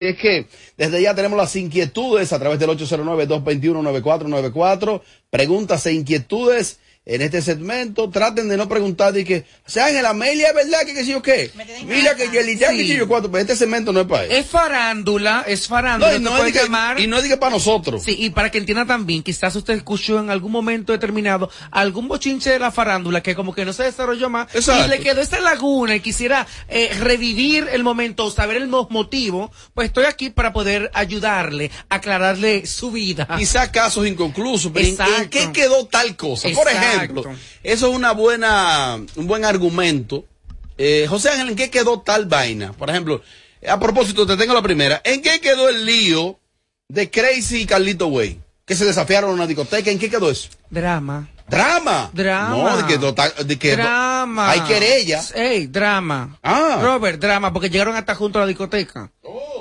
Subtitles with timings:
[0.00, 0.46] es que
[0.78, 5.02] desde ya tenemos las inquietudes a través del 809-221-9494.
[5.28, 8.08] Preguntas e inquietudes en este segmento.
[8.10, 11.00] Traten de no preguntar de que, o sea, en la Amelia, ¿es verdad que qué
[11.04, 11.50] sé yo qué?
[11.86, 14.32] Mira que Yelita, que sé yo cuánto, pero este segmento no es para eso.
[14.34, 16.12] Es farándula, es farándula.
[16.12, 17.00] No, y, no es de que- llamar.
[17.00, 18.02] y no es que para nosotros.
[18.04, 22.50] Sí, y para que entienda también, quizás usted escuchó en algún momento determinado algún bochinche
[22.50, 24.86] de la farándula que como que no se desarrolló más Exacto.
[24.86, 28.86] y le quedó esta laguna y quisiera eh, revivir el momento o saber el mo-
[28.90, 33.26] motivo, pues estoy aquí para poder ayudarle, aclararle su vida.
[33.38, 35.28] Quizá casos inconclusos, pero ¿en- ¿en, Exacto.
[35.30, 36.48] qué quedó tal cosa?
[36.50, 36.89] Por Exacto.
[36.90, 37.24] Ejemplo,
[37.62, 40.24] eso es una buena, un buen argumento.
[40.78, 42.72] Eh, José Ángel, ¿en qué quedó tal vaina?
[42.72, 43.22] Por ejemplo,
[43.68, 45.00] a propósito, te tengo la primera.
[45.04, 46.38] ¿En qué quedó el lío
[46.88, 48.40] de Crazy y Carlito Way?
[48.64, 49.90] Que se desafiaron en una discoteca.
[49.90, 50.48] ¿En qué quedó eso?
[50.70, 51.28] Drama.
[51.50, 52.10] ¿Drama?
[52.12, 52.48] Drama.
[52.48, 54.50] No, de que, de que drama.
[54.50, 55.20] hay querella.
[55.34, 56.38] Ey, drama.
[56.42, 56.78] Ah.
[56.80, 59.10] Robert, drama, porque llegaron hasta junto a la discoteca.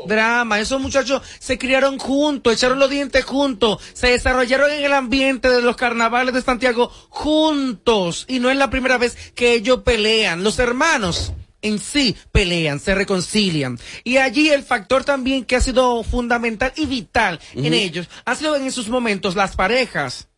[0.05, 0.59] Drama.
[0.59, 5.61] Esos muchachos se criaron juntos, echaron los dientes juntos, se desarrollaron en el ambiente de
[5.61, 8.25] los carnavales de Santiago juntos.
[8.27, 10.43] Y no es la primera vez que ellos pelean.
[10.43, 13.79] Los hermanos en sí pelean, se reconcilian.
[14.03, 18.55] Y allí el factor también que ha sido fundamental y vital en ellos ha sido
[18.55, 20.28] en sus momentos las parejas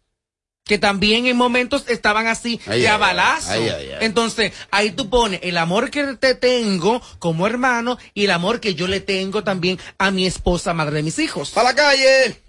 [0.66, 3.52] que también en momentos estaban así Ay, de ay, a balazo.
[3.52, 3.98] ay, ay, ay.
[4.02, 8.76] Entonces, ahí tú pones el amor que te tengo como hermano y el amor que
[8.76, 11.50] yo le tengo también a mi esposa, madre de mis hijos.
[11.52, 12.42] ¡Para la calle!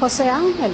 [0.00, 0.72] José Ángel,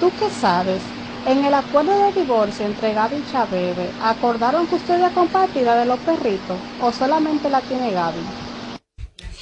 [0.00, 0.80] ¿tú qué sabes?
[1.26, 6.56] En el acuerdo de divorcio entre Gaby y Chabebe, ¿acordaron custodia compartida de los perritos
[6.80, 8.20] o solamente la tiene Gaby?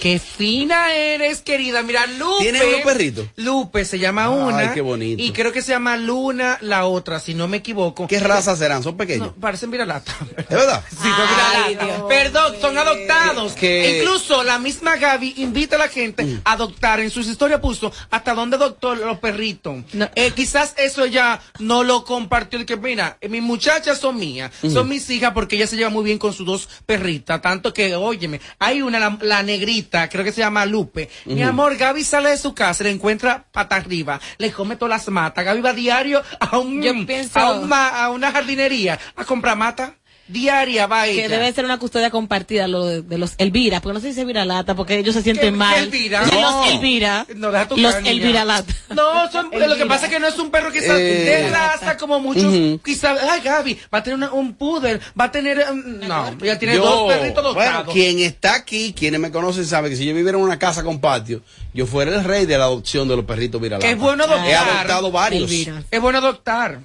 [0.00, 1.83] Qué fina eres, querida.
[1.83, 2.42] Mira, Lupe.
[2.42, 3.27] ¿Tiene unos perritos?
[3.36, 4.75] Lupe se llama Ay, una.
[4.75, 5.22] qué bonito.
[5.22, 8.06] Y creo que se llama Luna la otra, si no me equivoco.
[8.06, 8.83] ¿Qué raza serán?
[8.83, 9.28] ¿Son pequeños?
[9.28, 10.14] No, parecen viralata.
[10.36, 10.84] ¿Es verdad?
[10.91, 12.08] Sí, son viralata.
[12.08, 13.52] Perdón, son adoptados.
[13.55, 17.00] Que- Incluso la misma Gaby invita a la gente a adoptar.
[17.00, 19.77] En sus historias puso hasta dónde adoptó los perritos.
[20.14, 22.58] Eh, quizás eso ella no lo compartió.
[22.58, 25.90] El que, mira, eh, mis muchachas son mías, son mis hijas porque ella se lleva
[25.90, 27.40] muy bien con sus dos perritas.
[27.40, 31.08] Tanto que, óyeme, hay una, la, la negrita, creo que se llama Lupe.
[31.24, 35.08] Mi amor, Gaby sale de su casa, le encuentra pata arriba, le come todas las
[35.08, 35.45] matas.
[35.45, 39.57] Gaby va diario a un, Yo pienso- a, un ma- a una jardinería a comprar
[39.57, 39.95] mata.
[40.29, 41.23] Diaria va ella.
[41.23, 44.25] Que debe ser una custodia compartida lo de, de los Elvira, porque no se dice
[44.25, 45.85] Viralata, porque ellos se ¿Qué- sienten qué mal.
[45.85, 46.27] Elvira?
[46.27, 46.41] No.
[46.41, 47.27] Los Elvira.
[47.37, 48.09] No, deja tu los cara.
[48.11, 48.75] Elvira Lata.
[48.95, 51.25] No, son, lo que pasa es que no es un perro quizás Eh.
[51.25, 52.53] de raza como muchos.
[52.85, 55.65] Quizás, ay, Gaby, va a tener una- un poodle, va a tener.
[55.70, 57.95] um, no, ella tiene Yo- dos perritos Bueno, adoptados.
[57.95, 61.01] quien está aquí, quienes me conocen saben que si yo viviera en una casa con
[61.01, 61.42] patio,
[61.73, 64.47] yo fuera el rey de la adopción de los perritos que es bueno adoptar.
[64.48, 65.42] He adoptado varios.
[65.45, 65.83] Elvira.
[65.91, 66.81] Es bueno adoptar.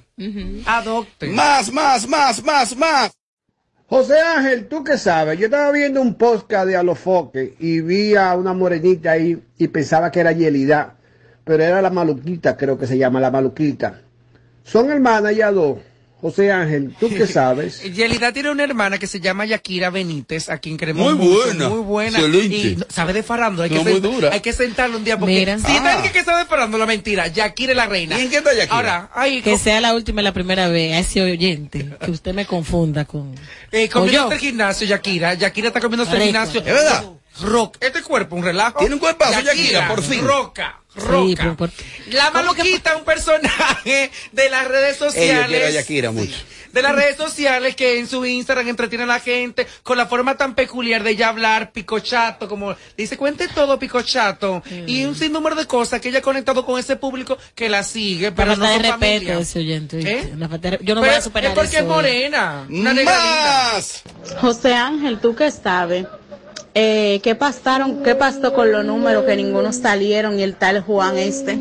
[0.66, 1.34] Adopten.
[1.34, 3.10] Más, más, más, más, más.
[3.92, 5.38] José Ángel, ¿tú qué sabes?
[5.38, 10.10] Yo estaba viendo un podcast de Alofoque y vi a una morenita ahí y pensaba
[10.10, 10.94] que era Yelida,
[11.44, 14.00] pero era la maluquita, creo que se llama la maluquita.
[14.64, 15.76] Son hermanas ya dos.
[16.22, 17.82] José Ángel, ¿tú qué sabes?
[17.82, 21.68] Yelida tiene una hermana que se llama Yakira Benítez, a quien queremos Muy mucho, buena.
[21.68, 22.18] Muy buena.
[22.20, 22.56] Excelente.
[22.56, 23.64] Y sabe de farándula.
[23.64, 24.30] Hay, No, que muy dura.
[24.32, 25.58] hay que sentarlo un día porque Mira.
[25.58, 25.80] si Ah.
[25.82, 27.26] nadie que sabe de farándula, mentira.
[27.26, 28.16] Yakira es la reina.
[28.18, 28.74] ¿Y en qué está Yakira?
[28.76, 32.32] Ahora, ay, Que sea la última y la primera vez a ese oyente, que usted
[32.32, 33.34] me confunda con...
[33.72, 35.34] Eh, comiendo el gimnasio, Yakira.
[35.34, 36.60] Yakira está comiendo el gimnasio.
[36.60, 37.04] ¿Es verdad?
[37.42, 37.78] Rock.
[37.80, 38.78] Este cuerpo, un relajo.
[38.78, 40.20] Tiene un cuerpazo, Yakira, por fin.
[40.22, 40.78] Roca.
[40.94, 41.34] Sí, Roca.
[41.42, 41.70] pero por-
[42.10, 45.86] La maluquita, un personaje de las redes sociales.
[46.12, 46.36] mucho.
[46.72, 50.38] De las redes sociales que en su Instagram entretiene a la gente con la forma
[50.38, 54.62] tan peculiar de ella hablar, picochato, como dice, cuente todo picochato.
[54.86, 58.32] Y un sinnúmero de cosas que ella ha conectado con ese público que la sigue,
[58.32, 59.38] pero no son familia.
[59.38, 60.00] ese oyente.
[60.00, 60.32] ¿Eh?
[60.38, 61.78] La falta de- Yo no Pero voy a superar es porque eso.
[61.80, 62.66] es morena.
[62.70, 62.94] Una.
[62.94, 64.02] Más.
[64.40, 66.06] José Ángel, ¿tú qué sabes?
[66.74, 71.18] Eh, ¿Qué pasaron, qué pasó con los números que ninguno salieron y el tal Juan
[71.18, 71.58] este?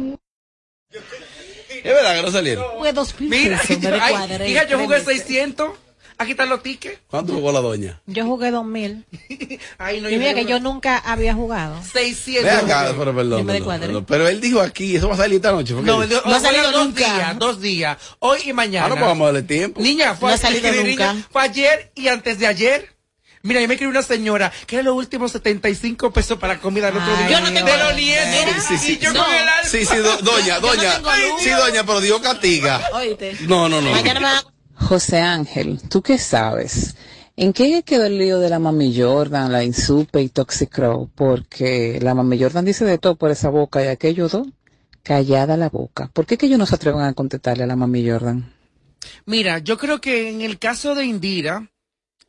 [0.90, 2.66] Es verdad que no salieron.
[2.78, 5.24] Fue dos mil Mira, pesos, me ay, hija, yo jugué Tres meses.
[5.28, 5.72] 600.
[6.18, 7.00] Aquí están los tickets.
[7.08, 8.00] ¿Cuánto jugó la doña?
[8.06, 9.06] Yo jugué 2000.
[9.80, 11.82] Ay, no, Y mira yo- que yo nunca había jugado.
[11.82, 12.44] 600.
[12.44, 13.46] Ve acá, pero Yo perdón.
[13.48, 14.06] me perdón, perdón.
[14.06, 15.74] Pero él dijo aquí, eso va a salir esta noche.
[15.74, 17.00] ¿fue que No, no, No ha salido dos nunca.
[17.16, 17.98] días, dos días.
[18.20, 18.86] Hoy y mañana.
[18.86, 19.82] Ah, no, pues vamos a darle tiempo.
[19.82, 21.28] Niña, fue, No ha salido niña, nunca.
[21.32, 22.90] fue ayer y antes de ayer.
[23.44, 26.98] Mira, yo me escribió una señora que era los últimos 75 pesos para comida el
[26.98, 27.40] otro Ay, día.
[27.40, 28.64] Yo no tengo- de los nietos.
[28.68, 29.24] Sí, sí, yo No.
[29.26, 29.70] con el alma.
[29.70, 30.92] Sí, sí, do- doña, no doña.
[31.40, 32.82] sí, doña, pero Dios castiga.
[32.94, 33.36] Oíste.
[33.48, 33.92] No, no, no.
[34.76, 36.96] José Ángel, ¿tú qué sabes?
[37.38, 41.10] ¿En qué quedó el lío de la Mami Jordan, la Insupe y Toxicrow?
[41.16, 44.48] Porque la Mami Jordan dice de todo por esa boca y aquellos dos,
[45.04, 46.10] callada la boca.
[46.14, 48.54] ¿Por qué que ellos no se atreven a contestarle a la Mami Jordan?
[49.26, 51.70] Mira, yo creo que en el caso de Indira,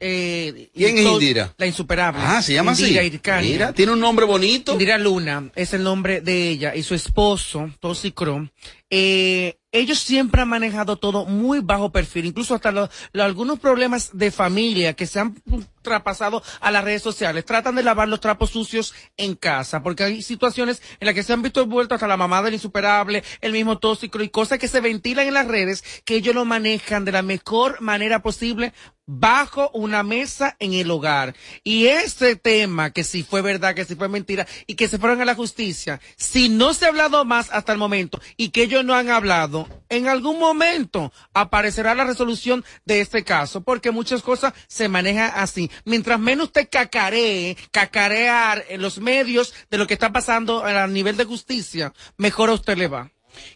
[0.02, 1.54] eh, ¿Quién es Indira?
[1.56, 2.20] La insuperable.
[2.24, 3.06] Ah, se llama Indira así.
[3.14, 3.50] Irkania.
[3.52, 4.72] Mira, tiene un nombre bonito.
[4.72, 8.48] Indira Luna es el nombre de ella y su esposo, Tosi Crom.
[8.90, 14.10] Eh, ellos siempre han manejado todo muy bajo perfil, incluso hasta lo- lo- algunos problemas
[14.12, 15.34] de familia que se han
[15.82, 17.44] traspasado a las redes sociales.
[17.44, 21.32] Tratan de lavar los trapos sucios en casa, porque hay situaciones en las que se
[21.32, 24.80] han visto envueltos hasta la mamá del insuperable, el mismo tóxico y cosas que se
[24.80, 28.72] ventilan en las redes que ellos lo manejan de la mejor manera posible
[29.06, 31.34] bajo una mesa en el hogar.
[31.64, 35.20] Y ese tema, que si fue verdad, que si fue mentira, y que se fueron
[35.20, 38.84] a la justicia, si no se ha hablado más hasta el momento y que ellos
[38.84, 44.54] no han hablado, en algún momento aparecerá la resolución de este caso, porque muchas cosas
[44.68, 45.70] se manejan así.
[45.84, 51.16] Mientras menos usted cacaree, cacarear en los medios de lo que está pasando a nivel
[51.16, 53.10] de justicia, mejor a usted le va.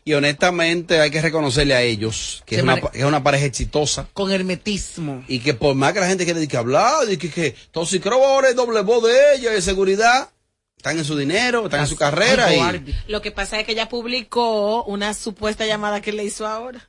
[0.04, 3.22] Y honestamente hay que reconocerle a ellos que es una, mane- pa- que es una
[3.22, 4.08] pareja exitosa.
[4.14, 5.22] Con hermetismo.
[5.28, 8.14] Y que por más que la gente quiere decir que hablar, de que, que Toxicro
[8.24, 10.30] ahora es doble voz de ella, de seguridad,
[10.78, 12.54] están en su dinero, están en su carrera.
[12.54, 16.88] y, Lo que pasa es que ella publicó una supuesta llamada que le hizo ahora.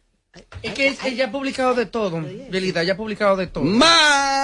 [0.62, 2.22] Es que ella ha publicado de todo,
[2.52, 3.64] Yelida, ella ha publicado de todo.
[3.64, 4.37] Más.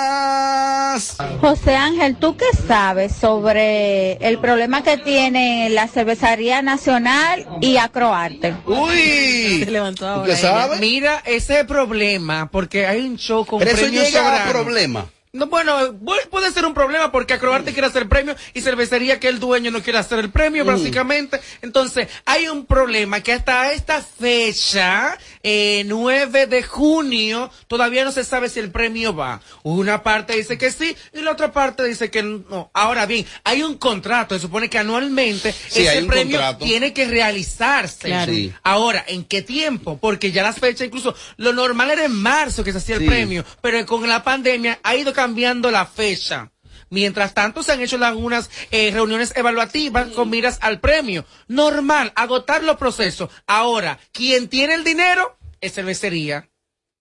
[1.41, 8.55] José Ángel, ¿tú qué sabes sobre el problema que tiene la Cervecería Nacional y Acroarte?
[8.65, 9.63] Uy.
[9.63, 10.33] Se levantó ahora.
[10.33, 10.61] ¿Usted ella.
[10.61, 10.79] sabe?
[10.79, 15.07] Mira, ese problema, porque hay un show con Pero eso premios llega a problema.
[15.35, 19.19] No, bueno, bu- puede ser un problema porque Acroarte quiere hacer el premio y Cervecería
[19.19, 21.39] que el dueño no quiere hacer el premio, básicamente.
[21.63, 28.23] Entonces, hay un problema que hasta esta fecha, eh, 9 de junio, todavía no se
[28.23, 29.41] sabe si el premio va.
[29.63, 32.69] Una parte dice que sí y la otra parte dice que no.
[32.71, 36.63] Ahora bien, hay un contrato, se supone que anualmente Sí, ese premio contrato.
[36.63, 38.05] tiene que realizarse.
[38.05, 38.31] Claro.
[38.31, 38.53] Sí.
[38.61, 39.97] Ahora, ¿en qué tiempo?
[39.97, 43.43] Porque ya las fechas, incluso lo normal era en marzo que se hacía el premio,
[43.63, 45.22] pero con la pandemia ha ido cambiando
[45.71, 46.51] la fecha.
[46.89, 51.25] Mientras tanto, se han hecho algunas eh, reuniones evaluativas con miras al premio.
[51.47, 53.29] Normal, agotar los procesos.
[53.47, 56.49] Ahora, quien tiene el dinero es cervecería.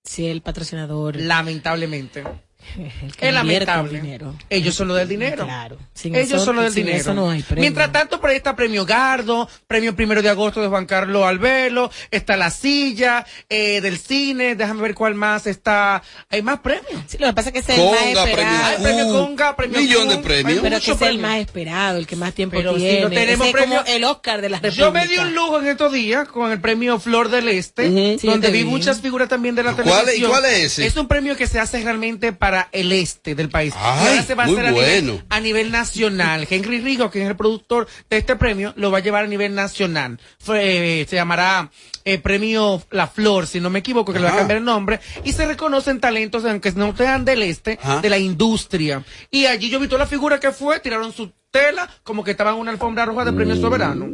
[0.04, 1.16] Sí, el patrocinador.
[1.16, 2.24] Lamentablemente.
[3.02, 3.96] el que Es lamentable.
[3.98, 4.34] el dinero.
[4.50, 5.44] Ellos son los del dinero.
[5.44, 5.78] Claro.
[5.94, 7.00] Sin Ellos eso- son los del sin dinero.
[7.02, 7.60] eso no hay premio.
[7.62, 11.90] Mientras tanto, por ahí está Premio Gardo, Premio Primero de Agosto de Juan Carlos Albelo,
[12.10, 16.02] está La Silla, eh, del cine, déjame ver cuál más está.
[16.30, 17.02] Hay más premios.
[17.06, 18.64] Sí, lo que pasa es que es el Conga, más esperado.
[18.66, 20.60] Hay premio Conga, premio Millón de premios.
[20.62, 23.00] Pero que es el más esperado, el que más tiempo Pero si tiene.
[23.02, 25.22] no tenemos Ese es como premio- el Oscar de la Yo me di República.
[25.22, 28.18] un lujo en estos días con el premio Flor del Este, Ujú.
[28.20, 30.30] Sí, yo donde vi muchas figuras también de la ¿Cuál es- televisión.
[30.30, 30.86] cuál es ese?
[30.86, 33.74] Es un premio que se hace realmente para el este del país.
[33.76, 35.12] Ay, y ahora se va a hacer a, bueno.
[35.12, 36.46] nivel, a nivel nacional.
[36.48, 39.54] Henry Rigo, que es el productor de este premio, lo va a llevar a nivel
[39.54, 40.18] nacional.
[40.38, 41.70] Fue, eh, se llamará
[42.04, 45.00] eh, Premio La Flor, si no me equivoco, que le va a cambiar el nombre.
[45.24, 48.00] Y se reconocen talentos, aunque no sean del este, Ajá.
[48.00, 49.04] de la industria.
[49.30, 52.54] Y allí yo vi toda la figura que fue, tiraron su tela, como que estaban
[52.54, 54.08] en una alfombra roja de premio soberano.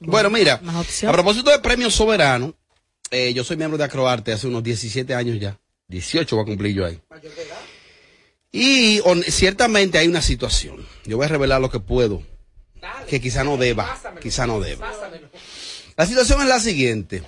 [0.00, 0.60] Bueno, mira,
[1.06, 2.54] a propósito de premio soberano,
[3.10, 5.58] eh, yo soy miembro de Acroarte hace unos 17 años ya.
[5.88, 6.98] 18 va a cumplir yo ahí.
[8.52, 10.86] Y ciertamente hay una situación.
[11.06, 12.22] Yo voy a revelar lo que puedo.
[13.08, 13.98] Que quizá no deba.
[14.20, 14.92] Quizá no deba.
[15.96, 17.22] La situación es la siguiente.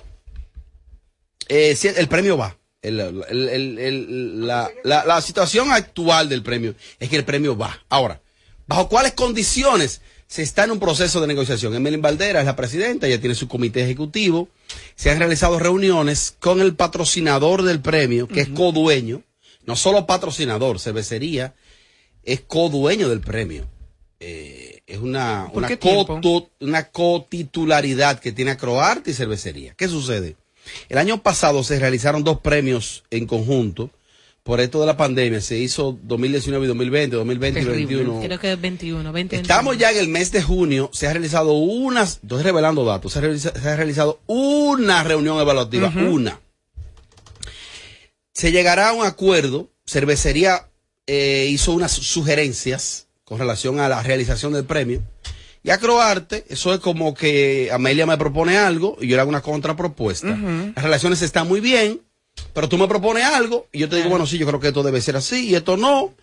[1.47, 2.55] Eh, si el, premio va.
[2.81, 7.57] El- el- el- el- la, la- la situación actual del premio es que el premio
[7.57, 7.79] va.
[7.89, 8.21] Ahora,
[8.67, 11.73] ¿bajo cuáles condiciones se está en un proceso de negociación?
[11.75, 14.49] Emelín Valdera es la presidenta, ella tiene su comité ejecutivo.
[14.95, 19.23] Se han realizado reuniones con el patrocinador del premio, que es codueño,
[19.65, 21.53] no solo patrocinador, cervecería,
[22.23, 23.65] es codueño del premio.
[24.19, 29.73] Eh, es una, ¿Por una, cotu- una cotitularidad que tiene Acroarte y Cervecería.
[29.75, 30.35] ¿Qué sucede?
[30.89, 33.91] El año pasado se realizaron dos premios en conjunto.
[34.43, 37.83] Por esto de la pandemia, se hizo 2019 y 2020, 2020 y Terrible.
[37.95, 38.27] 2021.
[38.27, 39.35] Creo que es 21, 20.
[39.37, 43.19] Estamos ya en el mes de junio, se ha realizado unas, estoy revelando datos, se
[43.19, 46.39] ha, realiza- se ha realizado una reunión evaluativa, una.
[48.35, 50.67] Se llegará a un acuerdo, Cervecería
[51.07, 55.01] eh, hizo unas sugerencias con relación a la realización del premio.
[55.63, 59.41] Y Acroarte, eso es como que Amelia me propone algo y yo le hago una
[59.41, 60.27] contrapropuesta.
[60.75, 62.01] Las relaciones están muy bien,
[62.53, 64.83] pero tú me propones algo y yo te digo, bueno, sí, yo creo que esto
[64.83, 66.13] debe ser así y esto no.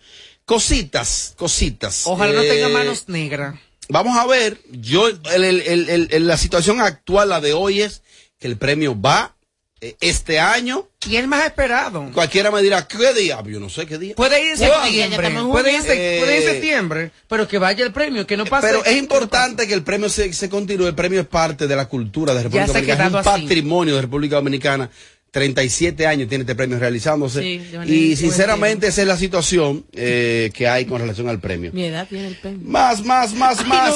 [0.45, 2.03] Cositas, cositas.
[2.05, 3.55] Ojalá no Eh, tenga manos negras.
[3.89, 8.01] Vamos a ver, yo, el- el- el- la situación actual, la de hoy es
[8.39, 9.35] que el premio va
[9.81, 10.87] eh, este año.
[11.09, 12.09] Y el más esperado.
[12.13, 13.41] Cualquiera me dirá, ¿qué día?
[13.45, 14.15] Yo no sé qué día.
[14.15, 15.93] Puede ir en septiembre, en puede ir en, junio.
[15.95, 18.67] se- puede ir en Eh, septiembre, pero que vaya el premio, que no pase.
[18.67, 20.87] Pero es importante que el premio se, se continúe.
[20.87, 23.05] El premio es parte de la cultura de República se ha Dominicana.
[23.05, 23.41] Es un así.
[23.41, 24.89] patrimonio de República Dominicana.
[25.31, 27.41] 37 años tiene este premio realizándose.
[27.41, 31.71] Sí, y sinceramente esa es la situación eh, que hay con relación al premio.
[31.73, 32.59] Mi edad tiene el premio.
[32.69, 33.95] Más, más, más, más.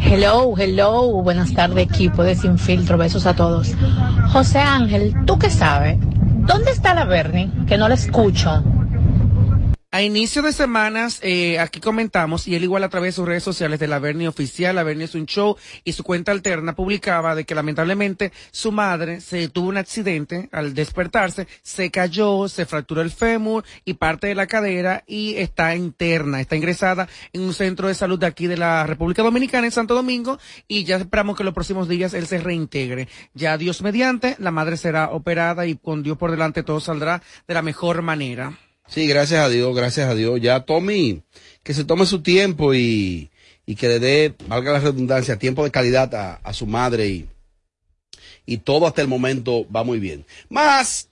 [0.00, 3.74] Hello, hello, buenas tardes equipo de Sin Filtro, besos a todos.
[4.32, 5.98] José Ángel, ¿tú qué sabes?
[6.00, 7.50] ¿Dónde está la Bernie?
[7.66, 8.62] Que no la escucho.
[9.90, 13.42] A inicio de semanas, eh, aquí comentamos, y él igual a través de sus redes
[13.42, 17.34] sociales de la Bernie Oficial, la Bernie es un show, y su cuenta alterna publicaba
[17.34, 23.00] de que lamentablemente su madre se tuvo un accidente al despertarse, se cayó, se fracturó
[23.00, 27.88] el fémur y parte de la cadera y está interna, está ingresada en un centro
[27.88, 31.44] de salud de aquí de la República Dominicana en Santo Domingo y ya esperamos que
[31.44, 33.08] en los próximos días él se reintegre.
[33.32, 37.54] Ya Dios mediante, la madre será operada y con Dios por delante todo saldrá de
[37.54, 38.67] la mejor manera.
[38.88, 40.40] Sí, gracias a Dios, gracias a Dios.
[40.40, 41.22] Ya Tommy,
[41.62, 43.30] que se tome su tiempo y,
[43.66, 47.28] y que le dé, valga la redundancia, tiempo de calidad a, a su madre y,
[48.46, 50.24] y todo hasta el momento va muy bien.
[50.48, 51.08] Más,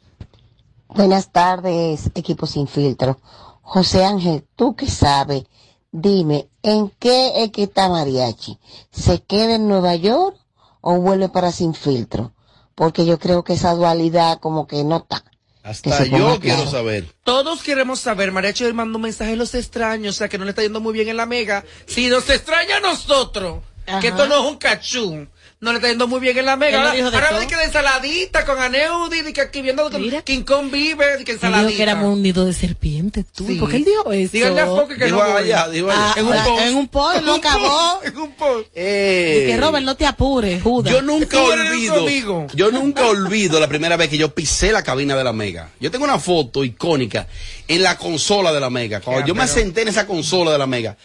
[0.89, 3.21] Buenas tardes, equipo sin filtro.
[3.61, 5.45] José Ángel, ¿tú qué sabes?
[5.91, 8.59] Dime, ¿en qué es que está Mariachi?
[8.93, 10.37] ¿Se queda en Nueva York
[10.81, 12.33] o vuelve para sin filtro?
[12.75, 15.25] Porque yo creo que esa dualidad como que no está.
[15.67, 16.71] Hasta ponga yo quiero claro.
[16.71, 17.07] saber.
[17.25, 20.45] Todos queremos saber, Mariachi él mandó un mensaje a los extraños, o sea que no
[20.45, 21.65] le está yendo muy bien en la mega.
[21.87, 23.99] Si nos extraña a nosotros, Ajá.
[23.99, 25.27] que esto no es un cachú,
[25.59, 26.79] no le está yendo muy bien en la mega.
[26.79, 27.41] Ahora, dijo de ahora todo.
[27.41, 30.21] de que de ensaladita con Aneudi, de que aquí viendo que Mira.
[30.23, 31.67] King Kong vive, de que ensaladita.
[31.69, 33.47] dijo que éramos un nido de serpientes, tú.
[33.47, 33.55] Sí.
[33.55, 34.33] ¿Por qué él dijo eso?
[34.33, 36.13] Díganle a Foque que Dijo no allá, dijo allá.
[36.13, 36.63] Ah, En un ah, post.
[36.63, 38.01] en un post, lo acabó.
[38.05, 38.69] En un post.
[38.75, 40.93] Eh, Que Robert, no te apures, Judas.
[40.93, 42.47] Yo nunca olvido, amigo.
[42.55, 45.71] yo nunca olvido la primera vez que yo pisé la cabina de la Mega.
[45.81, 47.27] Yo tengo una foto icónica
[47.67, 49.01] en la consola de la Mega.
[49.01, 50.97] Cuando Ya, yo me senté en esa consola de la Mega.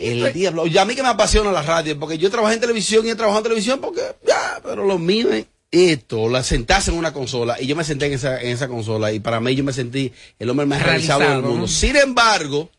[0.00, 0.66] El diablo.
[0.66, 3.14] Y a mí que me apasiona la radio, porque yo trabajé en televisión y he
[3.14, 7.60] trabajado en televisión porque, ya, pero lo mío es esto, la sentarse en una consola.
[7.60, 10.12] Y yo me senté en esa, en esa consola y para mí yo me sentí
[10.38, 11.42] el hombre más realizado, Realizado.
[11.42, 11.68] del mundo.
[11.68, 12.70] Sin embargo,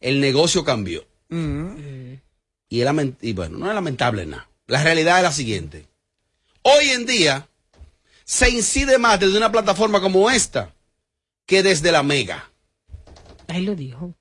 [0.00, 1.04] el negocio cambió.
[1.28, 2.14] Mm.
[2.68, 4.48] Y, es lament- y bueno, no es lamentable nada.
[4.66, 5.86] La realidad es la siguiente.
[6.62, 7.48] Hoy en día
[8.24, 10.72] se incide más desde una plataforma como esta
[11.46, 12.50] que desde la Mega.
[13.48, 14.14] Ahí lo dijo.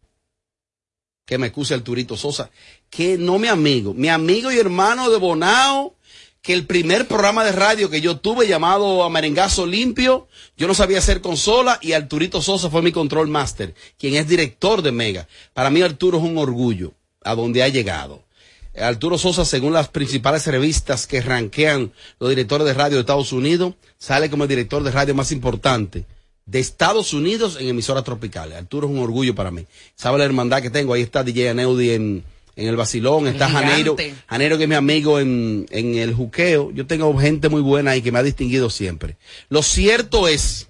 [1.26, 2.50] Que me excuse el Turito Sosa.
[2.90, 5.96] Que no mi amigo, mi amigo y hermano de Bonao,
[6.42, 10.28] que el primer programa de radio que yo tuve llamado a Merengazo Limpio,
[10.58, 14.82] yo no sabía hacer consola y Arturito Sosa fue mi control master, quien es director
[14.82, 15.28] de Mega.
[15.54, 18.24] Para mí Arturo es un orgullo a donde ha llegado.
[18.76, 23.76] Arturo Sosa, según las principales revistas que ranquean los directores de radio de Estados Unidos,
[23.98, 26.06] sale como el director de radio más importante
[26.46, 28.58] de Estados Unidos en emisoras tropicales.
[28.58, 29.66] Arturo es un orgullo para mí.
[29.96, 30.94] ¿Sabe la hermandad que tengo?
[30.94, 32.24] Ahí está DJ Aneudi en,
[32.56, 33.50] en el Basilón, está.
[33.50, 33.96] Janeiro,
[34.28, 36.72] Janeiro que es mi amigo en, en el juqueo.
[36.72, 39.18] Yo tengo gente muy buena ahí que me ha distinguido siempre.
[39.50, 40.68] Lo cierto es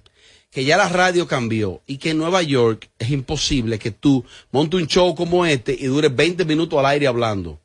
[0.51, 4.79] que ya la radio cambió y que en Nueva York es imposible que tú montes
[4.79, 7.59] un show como este y dures 20 minutos al aire hablando.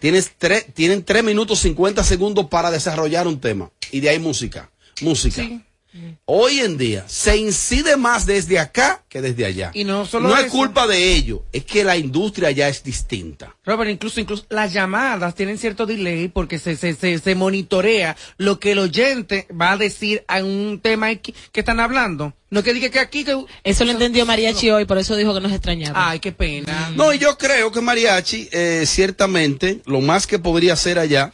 [0.00, 4.70] Tienes tres, tienen 3 minutos 50 segundos para desarrollar un tema y de ahí música,
[5.00, 5.48] música.
[6.24, 9.70] Hoy en día se incide más desde acá que desde allá.
[9.74, 13.54] Y no solo no es culpa de ellos, es que la industria ya es distinta.
[13.64, 18.58] Robert, incluso, incluso las llamadas tienen cierto delay porque se, se, se, se monitorea lo
[18.58, 22.34] que el oyente va a decir a un tema que están hablando.
[22.50, 23.44] No que diga que aquí que...
[23.62, 26.10] Eso lo entendió Mariachi hoy, por eso dijo que nos extrañaba.
[26.10, 26.92] Ay, qué pena.
[26.96, 31.32] No, y yo creo que Mariachi, eh, ciertamente, lo más que podría hacer allá.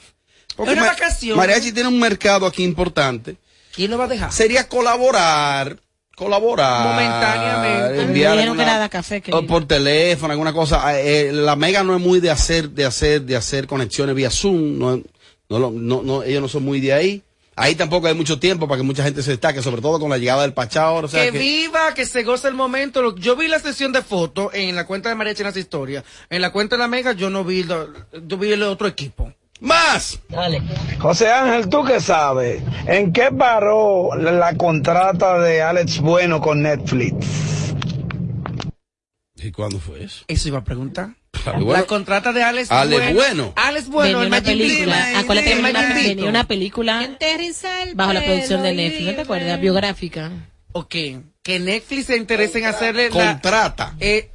[0.57, 1.37] porque Una vacación.
[1.37, 3.37] Mariachi tiene un mercado aquí importante.
[3.75, 4.33] ¿Quién lo va a dejar?
[4.33, 5.79] Sería colaborar,
[6.17, 6.87] colaborar.
[6.87, 8.03] Momentáneamente.
[8.03, 11.01] enviar que alguna- da café, o por teléfono, alguna cosa.
[11.01, 14.79] Eh, la Mega no es muy de hacer, de hacer, de hacer conexiones vía Zoom.
[14.79, 14.97] No,
[15.49, 17.23] no, lo- no, no, ellos no son muy de ahí.
[17.57, 20.17] Ahí tampoco hay mucho tiempo para que mucha gente se destaque, sobre todo con la
[20.17, 20.97] llegada del Pachao.
[21.05, 23.15] O sea que, que- viva, que se goce el momento.
[23.17, 26.03] Yo vi la sesión de fotos en la cuenta de María Chinas Historia.
[26.31, 27.89] En la cuenta de la Mega yo no vi, lo-
[28.27, 29.33] yo vi el otro equipo.
[29.61, 30.21] ¡Más!
[30.99, 32.63] José Ángel, ¿tú qué sabes?
[32.87, 37.51] ¿En qué paró la, la contrata de Alex Bueno con Netflix?
[39.43, 40.25] ¿Y cuándo fue eso?
[40.29, 41.11] Eso iba a preguntar.
[41.31, 41.81] Claro, bueno.
[41.81, 43.53] La contrata de Alex, Alex Bueno.
[43.57, 45.19] Alex Bueno, venía el una película.
[45.19, 47.17] Acuérdate que El venía una, película
[47.95, 49.61] bajo la producción de Netflix, ¿no te acuerdas?
[49.61, 50.31] Biográfica.
[50.73, 50.95] Ok,
[51.43, 53.33] que Netflix se interese en hacerle la...
[53.33, 53.95] Contrata.
[54.01, 54.31] Eh,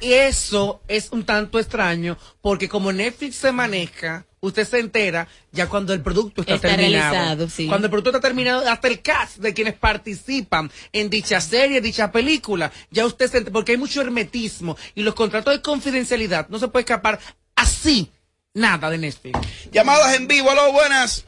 [0.00, 5.68] y eso es un tanto extraño, porque como Netflix se maneja, usted se entera ya
[5.68, 7.12] cuando el producto está, Está terminado.
[7.12, 7.66] realizado, sí.
[7.68, 12.10] Cuando el producto está terminado, hasta el cast de quienes participan en dicha serie, dicha
[12.12, 16.58] película, ya usted se entera, porque hay mucho hermetismo y los contratos de confidencialidad no
[16.58, 17.18] se puede escapar
[17.56, 18.10] así
[18.54, 19.38] nada de Netflix.
[19.72, 21.26] Llamadas en vivo, aló, buenas.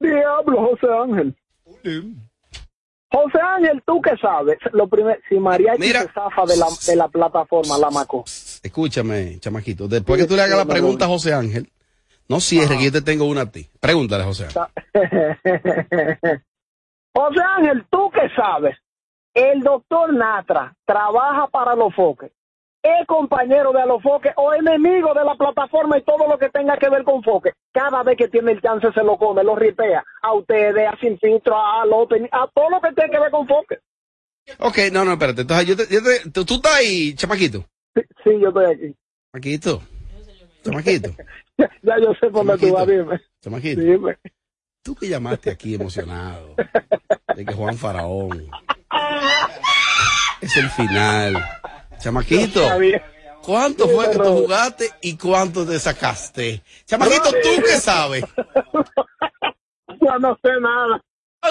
[0.00, 1.36] Diablo, José Ángel.
[3.10, 4.56] José Ángel, ¿tú qué sabes?
[4.72, 6.00] Lo primero, si María Mira.
[6.02, 8.24] se zafa de la, de la plataforma, la macó.
[8.62, 9.86] Escúchame, chamaquito.
[9.86, 11.68] Después que tú le hagas la pregunta a José Ángel,
[12.32, 13.68] no cierre, que yo te tengo una a ti.
[13.80, 14.46] Pregúntale, José.
[17.14, 18.76] José Ángel, ¿tú qué sabes?
[19.34, 22.30] El doctor Natra trabaja para los foques.
[22.82, 26.88] Es compañero de Alofoque o enemigo de la plataforma y todo lo que tenga que
[26.90, 27.52] ver con Foque.
[27.72, 30.02] Cada vez que tiene el chance se lo come, lo ripea.
[30.20, 33.46] A ustedes, a Sin Filtro, a López, a todo lo que tenga que ver con
[33.46, 33.78] Foque.
[34.58, 35.42] Ok, no, no, espérate.
[35.42, 37.64] Entonces, yo te, yo te- tú, tú estás ahí, chamaquito.
[37.94, 38.96] Sí, yo estoy aquí.
[39.32, 39.82] Chamaquito.
[40.64, 41.10] Chamaquito.
[41.82, 43.20] Ya yo sé por dónde tú vas, dime.
[43.42, 43.80] Chamaquito.
[43.80, 44.16] Dime.
[44.82, 46.56] Tú que llamaste aquí emocionado
[47.36, 48.50] de que Juan Faraón
[50.40, 51.44] es el final.
[52.00, 52.62] Chamaquito,
[53.42, 56.62] ¿cuánto fue que tú jugaste y cuánto te sacaste?
[56.84, 58.24] Chamaquito, ¿tú qué sabes?
[60.00, 61.00] Ya no sé nada.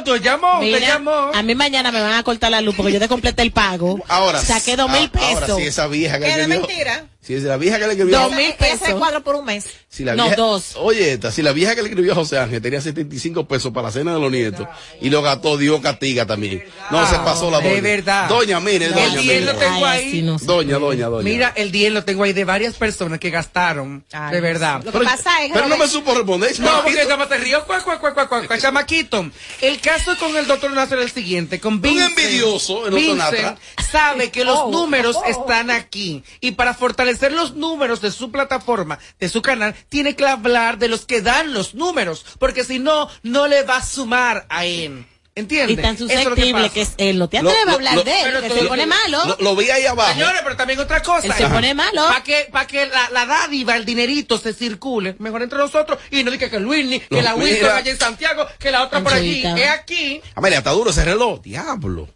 [0.04, 1.32] Tú llamó, Mira, te llamó.
[1.34, 3.98] a mí mañana me van a cortar la luz porque yo te completé el pago.
[4.10, 5.58] Ahora, Saqué dos mil ah, Ahora pesos.
[5.58, 6.48] sí, esa vieja que dio.
[6.50, 7.06] mentira.
[7.22, 8.18] Si es la vieja que le escribió.
[8.20, 8.94] Dos mil Ese pesos.
[8.98, 9.66] cuadro por un mes.
[9.88, 10.74] Si la No, vieja- dos.
[10.78, 13.90] Oye, esta, si la vieja que le escribió a José Ángel tenía 75 pesos para
[13.90, 14.68] la cena de los nietos
[15.02, 16.64] y lo gastó, Dios castiga también.
[16.90, 17.76] No, se pasó la doña.
[17.76, 18.28] De verdad.
[18.28, 19.42] Doña, mire, El doña, día mire.
[19.42, 20.22] lo tengo ahí.
[20.42, 21.24] Doña, doña, doña.
[21.24, 24.04] Mira, el 10 lo tengo ahí de varias personas que gastaron.
[24.32, 24.82] de verdad.
[24.84, 26.60] Lo que pasa es Pero no me supo responder.
[26.60, 29.30] No, porque estaba te río, cuac, cuac, cuac, cuac, cuac, cuac, chamaquito.
[29.62, 32.18] El caso con el doctor Natra es el siguiente, con Vincent.
[32.18, 33.58] envidioso, el doctor
[33.92, 35.26] sabe que los Oh, números oh.
[35.26, 36.24] están aquí.
[36.40, 40.88] Y para fortalecer los números de su plataforma, de su canal, tiene que hablar de
[40.88, 42.26] los que dan los números.
[42.40, 45.06] Porque si no, no le va a sumar a él.
[45.34, 45.78] ¿Entiendes?
[45.80, 46.74] Y tan que susceptible pasa.
[46.74, 47.18] que es él.
[47.18, 49.26] No te atreves a hablar lo- de él, pero que todo- se pone malo.
[49.26, 50.12] Lo, lo vi ahí abajo.
[50.12, 51.26] Señores, pero también otra cosa.
[51.26, 52.06] Él se pone malo.
[52.06, 56.26] Para que, para que la, la dádiva, el dinerito se circule mejor entre nosotros y
[56.26, 57.34] no diga que Luis, ni que la.
[57.36, 59.42] Wilson allá en Santiago, que la otra por allí.
[59.46, 60.22] Es aquí.
[60.36, 61.40] Amelia, está duro ese reloj.
[61.42, 62.10] Diablo.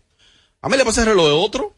[0.62, 1.75] Amelia, ¿pasa el reloj de otro?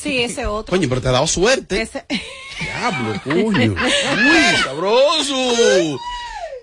[0.00, 0.70] Sí, ese otro.
[0.76, 1.80] Coño, pero te ha dado suerte.
[1.80, 2.04] Ese-
[2.60, 3.72] Diablo, coño.
[3.74, 5.98] Uy, sabroso.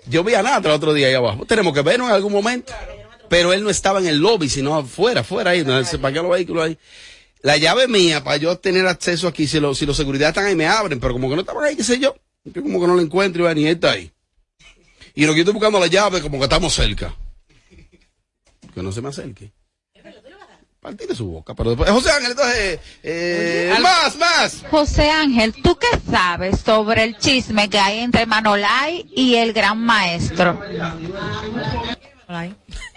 [0.06, 1.44] Yo vi a Natra el otro día ahí abajo.
[1.46, 2.72] Tenemos que vernos en algún momento.
[3.28, 6.34] Pero él no estaba en el lobby, sino afuera, afuera ahí, donde se parquean los
[6.34, 6.78] vehículos ahí.
[7.40, 10.54] La llave mía, para yo tener acceso aquí, si, lo- si los seguridad están ahí,
[10.54, 12.14] me abren, pero como que no estaban ahí, qué sé yo.
[12.44, 14.12] Yo como que no lo encuentro y ni él está ahí.
[15.14, 17.14] Y lo que yo estoy buscando la llave, como que estamos cerca.
[18.74, 19.50] Que no se me acerque.
[20.82, 21.54] Partirle su boca.
[21.54, 24.64] Pero después, José Ángel, entonces, eh, más, más.
[24.68, 29.78] José Ángel, ¿tú qué sabes sobre el chisme que hay entre Manolay y el gran
[29.78, 30.60] maestro?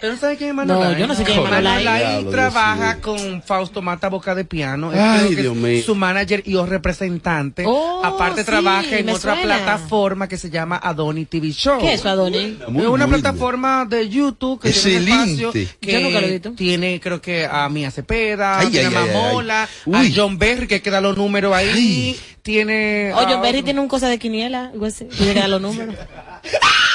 [0.00, 0.98] ¿Pero no sabes quién es No, Manolay?
[1.00, 2.20] yo no sé quién es Manolay.
[2.22, 4.92] Dios trabaja con Fausto Mata Boca de Piano.
[4.92, 5.82] Es Ay, Dios es mío.
[5.84, 7.64] Su manager y o representante.
[7.66, 9.42] Oh, Aparte sí, trabaja en otra suena.
[9.56, 11.78] plataforma que se llama Adoni TV Show.
[11.80, 12.58] ¿Qué es eso, Adoni?
[12.68, 15.42] Muy, es una muy plataforma de YouTube que tiene Excelente.
[15.44, 16.52] espacio que Yo nunca lo he visto.
[16.52, 20.04] tiene creo que a Mía Cepeda, Ay, tiene a ay, ay, Mamola, a.
[20.14, 24.18] John Berry que queda los números ahí, tiene Oye, a- Berry tiene un cosa de
[24.18, 25.04] quiniela, algo así.
[25.06, 25.94] Tiene que dar los números.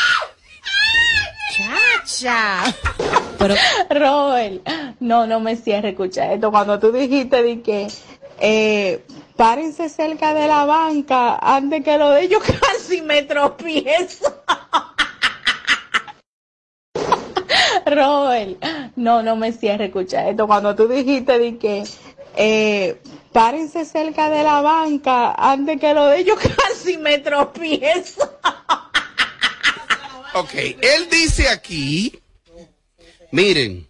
[2.22, 2.74] Chacha.
[3.40, 3.56] Pero,
[3.90, 4.68] Robert,
[5.00, 6.52] no, no me cierre, escucha esto.
[6.52, 7.88] Cuando tú dijiste de que
[8.40, 9.04] eh,
[9.36, 14.44] párense cerca de la banca antes que lo de ellos casi me tropiezo.
[17.86, 18.64] Robert,
[18.96, 20.46] no, no me cierre, escucha esto.
[20.46, 21.84] Cuando tú dijiste de que
[22.36, 26.38] eh, párense cerca de la banca antes que lo de ellos
[26.70, 28.30] casi me tropiezo.
[30.34, 32.18] Ok, él dice aquí,
[33.32, 33.88] miren,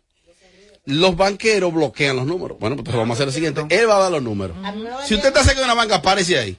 [0.86, 2.58] los banqueros bloquean los números.
[2.60, 3.64] Bueno, pues vamos a hacer lo siguiente.
[3.70, 4.56] Él va a dar los números.
[5.08, 6.58] Si usted está cerca de una banca, párese ahí.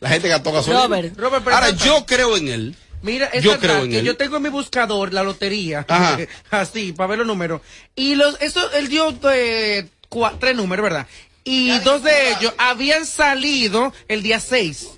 [0.00, 0.82] La gente gastó gasolina.
[0.84, 1.16] Robert.
[1.18, 2.76] Robert, pero Ahora, yo creo en él.
[3.02, 4.04] Mira, es Yo verdad creo en que él.
[4.04, 6.18] yo tengo en mi buscador la lotería, Ajá.
[6.50, 7.60] así, para ver los números.
[7.94, 11.06] Y los, eso, él dio eh, cua- tres números, ¿verdad?
[11.44, 14.88] Y dos de ellos habían salido el día 6,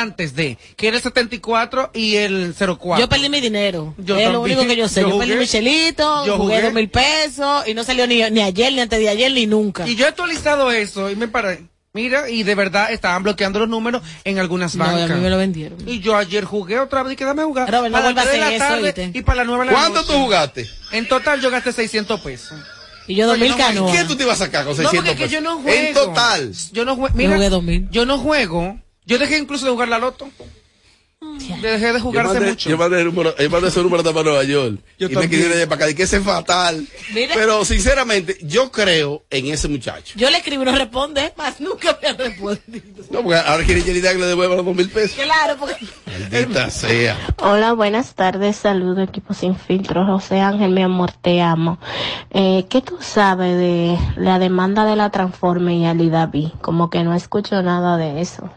[0.00, 2.98] antes de, que era el 74 y el 04.
[2.98, 3.94] yo perdí mi dinero.
[3.98, 4.58] Yo es lo también.
[4.58, 5.02] único que yo sé.
[5.02, 8.40] Yo Yo, perdí mi chelito, Yo jugué dos mil pesos y no salió ni, ni
[8.42, 9.86] ayer, ni antes de ayer, ni nunca.
[9.88, 11.64] Y yo he actualizado eso y me paré.
[11.94, 15.10] Mira, y de verdad estaban bloqueando los números en algunas No, a bancas.
[15.16, 15.76] mí me lo vendieron.
[15.86, 17.70] Y yo ayer jugué otra vez y quedame a jugar.
[17.70, 19.10] Robert, no a las vuelvas a tres de la eso, tarde ¿oíste?
[19.12, 20.12] y para las 9 de la ¿Cuánto noche.
[20.14, 20.70] tú jugaste?
[20.92, 22.58] En total yo gasté 600 pesos.
[23.08, 23.94] Y yo dos Oye, mil no, canoas.
[23.94, 25.32] ¿Qué tú te ibas a sacar con No, 600 porque es que pesos?
[25.32, 25.86] yo no juego.
[25.88, 26.52] En total.
[26.72, 27.14] Yo no juego.
[27.14, 27.88] Mira, jugué 2000.
[27.90, 28.78] yo no juego.
[29.04, 30.28] Yo dejé incluso de jugar la loto.
[31.60, 32.68] Dejé de Yo jugarse mandé, mucho.
[32.68, 34.80] yo mandé el número, yo mandé ese número para Nueva York.
[34.98, 35.22] Yo y me también.
[35.22, 36.84] escribieron de para acá, y que ese es fatal.
[37.14, 37.32] Mira.
[37.36, 40.14] Pero sinceramente, yo creo en ese muchacho.
[40.16, 43.04] Yo le escribo y no responde, es más, nunca me ha respondido.
[43.12, 45.16] No, porque ahora quiere Yelida que le devuelva los dos mil pesos.
[45.22, 47.16] Claro, porque Maldita sea.
[47.38, 51.78] Hola, buenas tardes, saludo equipo sin filtro, José Ángel, mi amor, te amo.
[52.30, 56.48] Eh, ¿Qué tú sabes de la demanda de la Transforme y Ali David?
[56.60, 58.50] Como que no escucho nada de eso.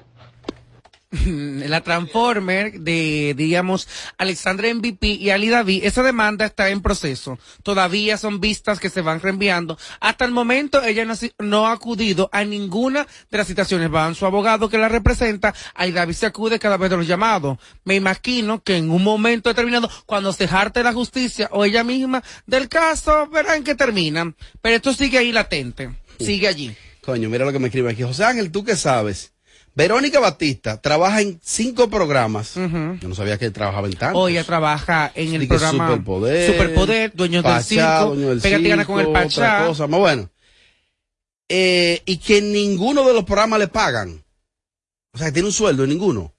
[1.26, 7.40] La Transformer de, digamos, Alexandra MVP y Ali David, esa demanda está en proceso.
[7.64, 9.78] Todavía son vistas que se van reenviando.
[10.00, 13.90] Hasta el momento ella no, no ha acudido a ninguna de las citaciones.
[13.90, 17.58] Van su abogado que la representa, Ali David se acude cada vez de los llamados.
[17.84, 22.24] Me imagino que en un momento determinado, cuando se jarte la justicia o ella misma
[22.46, 24.36] del caso, verán que terminan.
[24.62, 25.92] Pero esto sigue ahí latente.
[26.20, 26.76] Sigue allí.
[27.02, 28.04] Coño, mira lo que me escribe aquí.
[28.04, 29.35] José Ángel, ¿tú qué sabes?
[29.76, 32.56] Verónica Batista trabaja en cinco programas.
[32.56, 34.22] Yo no sabía que trabajaba en tantos.
[34.22, 39.00] Hoy ella trabaja en el programa Superpoder, Superpoder, Dueños del Circo, del Pégate gana con
[39.00, 39.56] el Circo, Pachá.
[39.58, 40.30] otra cosa más bueno.
[41.50, 44.24] Eh, y que ninguno de los programas le pagan.
[45.12, 46.34] O sea, que tiene un sueldo en ninguno.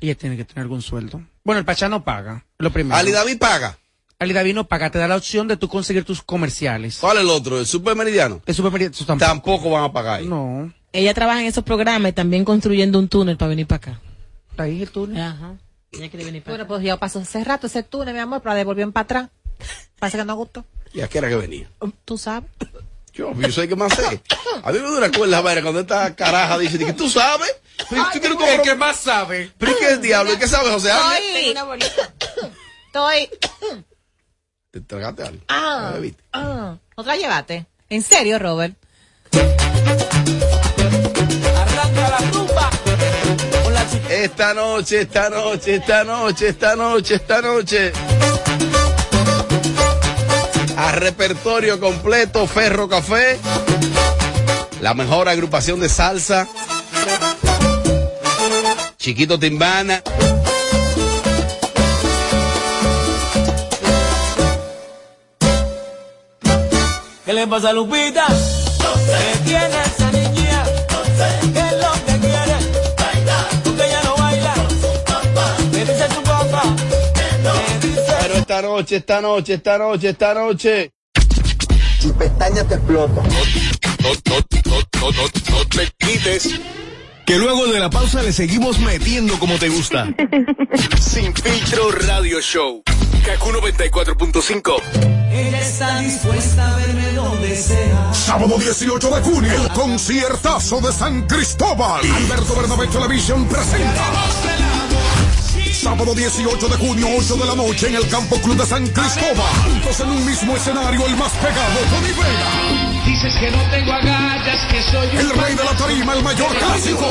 [0.00, 1.22] Ella tiene que tener algún sueldo.
[1.44, 2.96] Bueno, el Pachá no paga, lo primero.
[2.96, 3.78] Ali David paga.
[4.18, 6.98] Ali David no paga, te da la opción de tú conseguir tus comerciales.
[7.00, 7.58] ¿Cuál es el otro?
[7.58, 8.42] ¿El Super Meridiano?
[8.44, 9.18] El Supermeridiano tampoco.
[9.26, 10.18] Tampoco van a pagar.
[10.20, 10.26] ahí.
[10.26, 10.72] No.
[10.92, 14.00] Ella trabaja en esos programas y también construyendo un túnel para venir para acá.
[14.56, 15.20] Ahí el túnel.
[15.22, 15.54] Ajá.
[15.92, 16.68] Ella quiere venir para Bueno, acá.
[16.68, 19.28] pues yo paso hace rato ese túnel, mi amor, pero devolvió para atrás.
[19.98, 20.64] Parece que no gustó.
[20.92, 21.68] ¿Y a qué era que venía?
[22.04, 22.50] Tú sabes.
[23.12, 24.22] Yo, yo sé que más sé.
[24.62, 27.54] A mí me dura cuerda la vaina cuando esta caraja dice que tú sabes.
[27.88, 29.50] Pero tú tienes El que más sabe.
[29.58, 30.32] ¿Pero qué es el diablo?
[30.32, 31.56] ¿Y qué sabes, José Ángel?
[31.56, 31.80] Estoy.
[32.86, 33.28] Estoy.
[34.70, 35.40] Te tragaste algo.
[35.48, 36.22] Ah, ¿viste?
[36.32, 36.76] ah.
[36.96, 37.66] ¿No te la llevaste?
[37.88, 38.76] ¿En serio, Robert?
[44.20, 47.90] Esta noche, esta noche, esta noche, esta noche, esta noche.
[50.76, 53.38] A repertorio completo, Ferro Café.
[54.82, 56.46] La mejor agrupación de salsa.
[58.98, 60.02] Chiquito Timbana.
[67.24, 68.26] ¿Qué le pasa a Lupita?
[68.26, 69.79] ¿Qué tiene
[78.50, 80.90] esta noche, esta noche, esta noche, esta noche.
[82.00, 83.22] Tu pestaña te explota.
[83.22, 83.28] No,
[84.02, 84.40] no, no,
[85.00, 86.60] no, no, no te quites.
[87.24, 90.08] Que luego de la pausa le seguimos metiendo como te gusta.
[91.00, 92.82] Sin filtro radio show.
[93.24, 94.82] Kaku 94.5.
[95.30, 98.12] Ella está dispuesta a verme donde sea.
[98.12, 102.00] Sábado 18 de junio, el conciertazo de San Cristóbal.
[102.04, 104.10] Alberto Bernabé Television presenta.
[105.80, 109.48] Sábado 18 de junio, 8 de la noche, en el Campo Club de San Cristóbal.
[109.64, 113.04] Juntos en un mismo escenario, el más pegado, Tony Vega.
[113.06, 117.06] Dices que no tengo agallas, que soy El rey de la tarima, el mayor clásico.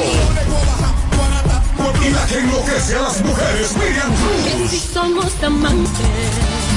[2.06, 4.82] Y la que enloquece a las mujeres, Miriam Cruz.
[4.94, 6.69] somos amantes.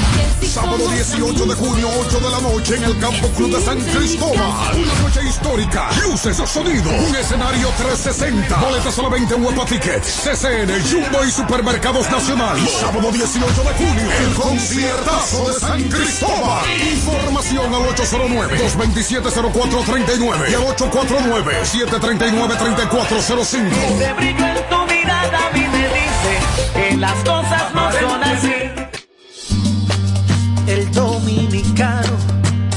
[0.45, 4.75] Sábado 18 de junio, 8 de la noche, en el Campo Club de San Cristóbal.
[4.75, 8.55] Una noche histórica, luces, sonido, un escenario 360.
[8.57, 12.57] Boletas solamente en Huepa Tickets, CCN, Jumbo y Supermercados Nacional.
[12.67, 16.65] Sábado 18 de junio, el conciertazo de San Cristóbal.
[16.93, 23.43] Información al 809-227-0439 y al 849-739-3405.
[23.43, 26.39] Ese brillo en tu mirada a mí me dice
[26.73, 28.62] que las cosas no son así.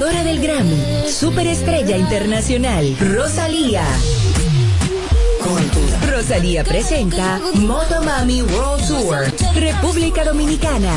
[0.00, 3.84] Ganadora del Grammy, Superestrella Internacional, Rosalía.
[6.10, 9.26] Rosalía presenta Motomami World Tour.
[9.54, 10.90] República Dominicana.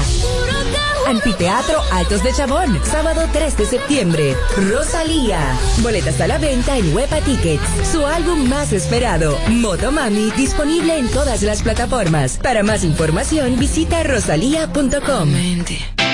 [1.05, 4.37] Anfiteatro Altos de Chabón, sábado 3 de septiembre.
[4.71, 5.41] Rosalía.
[5.79, 7.61] Boletas a la venta en Huepa Tickets.
[7.91, 12.39] Su álbum más esperado, Motomami, disponible en todas las plataformas.
[12.41, 15.33] Para más información, visita rosalía.com.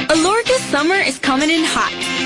[0.10, 1.94] Alorca's summer is coming in hot,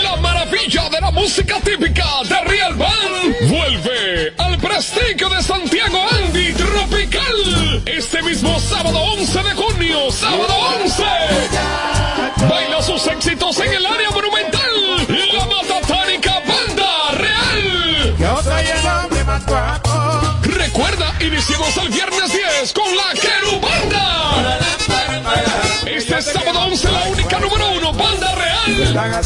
[0.00, 6.52] La maravilla de la música típica de Real Band vuelve al prestigio de Santiago Andy
[6.54, 11.02] Tropical este mismo sábado 11 de junio, sábado 11.
[12.48, 14.70] Baila sus éxitos en el área monumental,
[15.08, 18.16] la matatánica Banda Real.
[20.42, 23.61] Recuerda, iniciamos el viernes 10 con la Querubanda.
[28.92, 29.22] Real.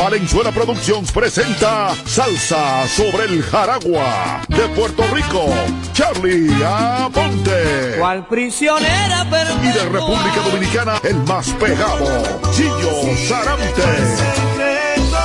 [0.00, 5.44] Valenzuela Productions presenta Salsa sobre el Jaragua de Puerto Rico,
[5.92, 7.96] Charlie Aponte.
[7.98, 9.26] Cual prisionera
[9.62, 13.82] Y de República Dominicana, el más pegado, Chillo Sarante.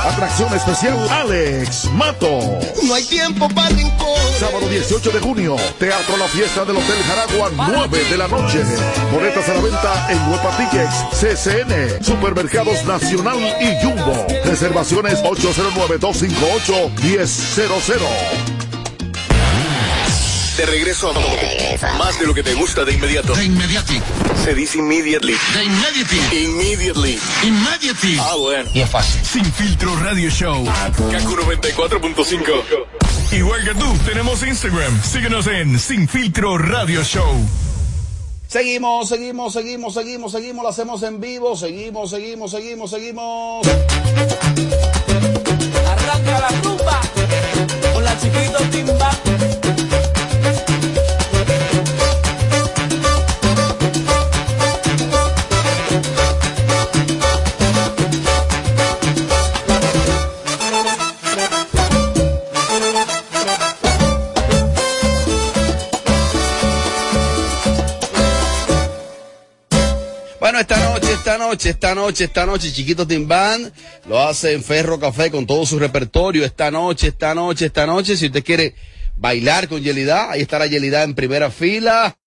[0.09, 2.59] Atracción especial, Alex Mato.
[2.83, 4.14] No hay tiempo para rincón.
[4.39, 8.61] Sábado 18 de junio, Teatro La Fiesta del Hotel Jaragua, 9 de la noche.
[9.11, 14.27] Boletas a la venta en Huepa Tickets, CCN, Supermercados Nacional y Jumbo.
[14.43, 18.09] Reservaciones 809-258-1000.
[20.57, 21.13] De regreso a
[21.97, 23.33] más de lo que te gusta de inmediato.
[23.35, 24.01] De inmediati.
[24.43, 25.37] Se dice immediately.
[25.53, 26.19] De immediately.
[26.45, 27.17] Immediately.
[27.43, 28.17] Immediately.
[28.19, 28.69] Ah, bueno.
[28.73, 29.23] Y es fácil.
[29.25, 30.65] Sin filtro radio show.
[30.65, 33.04] Kaku 94.5.
[33.35, 35.03] Igual que tú, tenemos Instagram.
[35.03, 37.35] Síguenos en Sin filtro radio show.
[38.47, 43.67] Seguimos, seguimos, seguimos, seguimos, seguimos, lo hacemos en vivo, seguimos, seguimos, seguimos, seguimos.
[45.85, 47.01] Arranca la rumba
[47.93, 49.54] con la chiquito timba.
[71.55, 73.71] Noche, esta noche, esta noche, Chiquito Timbán
[74.09, 76.43] lo hace en Ferro Café con todo su repertorio.
[76.43, 78.75] Esta noche, esta noche, esta noche, si usted quiere
[79.15, 82.17] bailar con Yelida, ahí estará Yelida en primera fila.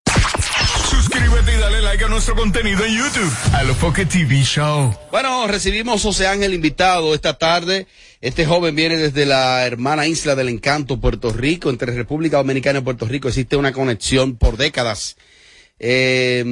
[0.88, 3.31] Suscríbete y dale like a nuestro contenido en YouTube.
[3.53, 4.97] A lo Foque TV Show.
[5.11, 7.87] Bueno, recibimos José Ángel invitado esta tarde.
[8.23, 11.69] Este joven viene desde la hermana isla del encanto, Puerto Rico.
[11.69, 15.17] Entre República Dominicana y Puerto Rico existe una conexión por décadas.
[15.81, 16.43] Eh,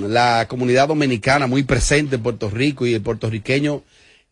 [0.00, 3.82] la comunidad dominicana muy presente en Puerto Rico y el puertorriqueño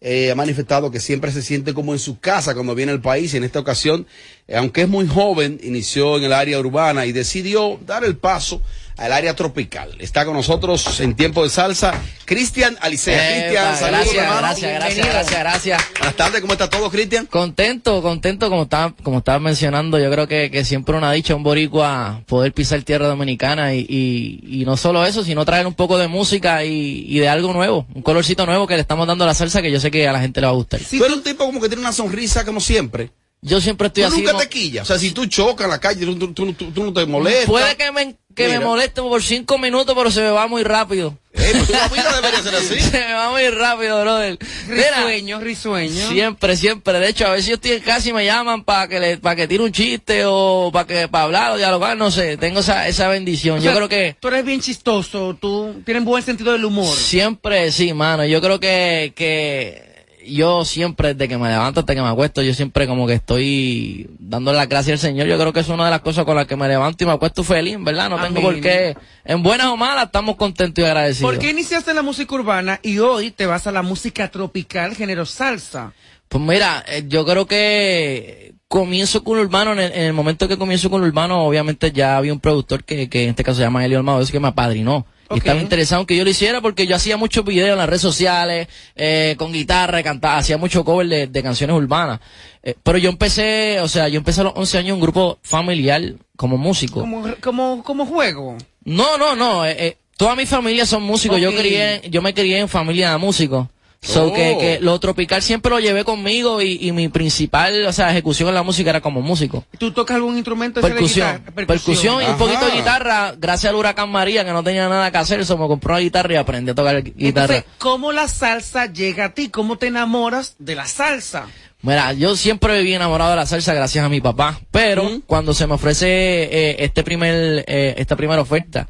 [0.03, 3.35] eh, ha manifestado que siempre se siente como en su casa cuando viene al país
[3.35, 4.07] y en esta ocasión,
[4.49, 8.63] eh, aunque es muy joven, inició en el área urbana y decidió dar el paso
[9.01, 9.97] al área tropical.
[9.99, 11.95] Está con nosotros en tiempo de salsa
[12.27, 13.17] Cristian Alicea.
[13.17, 15.83] Cristian, saludos, gracias, gracias, gracias, gracias, gracias.
[15.99, 17.27] Buenas tardes, ¿cómo está todo, Cristian?
[17.27, 21.43] Contento, contento, como estaba, como estaba mencionando, yo creo que, que siempre una dicha un
[21.43, 25.97] boricua poder pisar tierra dominicana y, y, y no solo eso, sino traer un poco
[25.97, 29.29] de música y, y de algo nuevo, un colorcito nuevo que le estamos dando a
[29.29, 30.79] la salsa que yo sé que a la gente le va a gustar.
[30.79, 33.11] tú eres un tipo como que tiene una sonrisa como siempre.
[33.43, 34.23] Yo siempre estoy tú así.
[34.23, 34.83] nunca te quillas.
[34.83, 37.47] O sea, si tú chocas en la calle, tú, tú- tú- no te molestas.
[37.47, 41.17] Puede que me, que me moleste por cinco minutos, pero se me va muy rápido.
[41.33, 42.79] Eh, pues la vida debería ser así.
[42.91, 44.39] se me va muy rápido, brother.
[44.69, 46.09] Mira, Risueño, risueño.
[46.11, 46.99] Siempre, siempre.
[47.01, 49.37] De hecho, a veces yo estoy en casa y me llaman para que le, para
[49.37, 52.37] que tire un chiste o para que, para hablar o dialogar, no sé.
[52.37, 53.57] Tengo esa, esa bendición.
[53.57, 56.95] O yo sea, creo que Tú eres bien chistoso, tú tienes buen sentido del humor.
[56.95, 58.27] siempre, sí, mano.
[58.27, 59.90] Yo creo que, que
[60.31, 64.09] yo siempre, desde que me levanto hasta que me acuesto, yo siempre como que estoy
[64.19, 65.27] dándole las gracias al Señor.
[65.27, 67.13] Yo creo que es una de las cosas con las que me levanto y me
[67.13, 68.11] acuesto feliz, ¿verdad?
[68.11, 71.31] No tengo por qué, en buenas o malas, estamos contentos y agradecidos.
[71.31, 75.27] ¿Por qué iniciaste la música urbana y hoy te vas a la música tropical, género
[75.27, 75.93] salsa?
[76.29, 80.57] Pues mira, eh, yo creo que comienzo con Urbano, en el, en el momento que
[80.57, 83.85] comienzo con Urbano, obviamente ya había un productor que, que en este caso se llama
[83.85, 85.07] Elio Almado, que me apadrinó.
[85.31, 85.39] Y Ok.
[85.39, 88.03] estaba interesado en que yo lo hiciera porque yo hacía muchos videos en las redes
[88.03, 88.67] sociales,
[88.97, 92.19] eh, con guitarra, cantaba, hacía mucho cover de, de canciones urbanas.
[92.63, 95.39] Eh, pero yo empecé, o sea, yo empecé a los 11 años en un grupo
[95.43, 96.03] familiar
[96.37, 97.01] como músico.
[97.01, 98.57] Como, como, como juego.
[98.85, 99.65] No, no, no.
[99.65, 101.41] eh, eh, toda mi familia son músicos.
[101.41, 103.69] Yo crié, yo me crié en familia de músicos.
[104.03, 104.33] So Oh.
[104.33, 108.49] que, que lo tropical siempre lo llevé conmigo y, y mi principal, o sea, ejecución
[108.49, 109.65] en la música era como músico.
[109.79, 110.81] ¿Tú tocas algún instrumento?
[110.81, 111.67] de Percusión, guitarra?
[111.67, 115.19] percusión, y un poquito de guitarra, gracias al huracán María que no tenía nada que
[115.19, 117.57] hacer, eso me compró una guitarra y aprendí a tocar guitarra.
[117.57, 119.51] Entonces, ¿cómo la salsa llega a ti?
[119.51, 121.47] ¿Cómo te enamoras de la salsa?
[121.83, 125.67] Mira, yo siempre viví enamorado de la salsa gracias a mi papá, pero cuando se
[125.67, 126.07] me ofrece
[126.45, 128.87] eh, este primer, eh, esta primera oferta,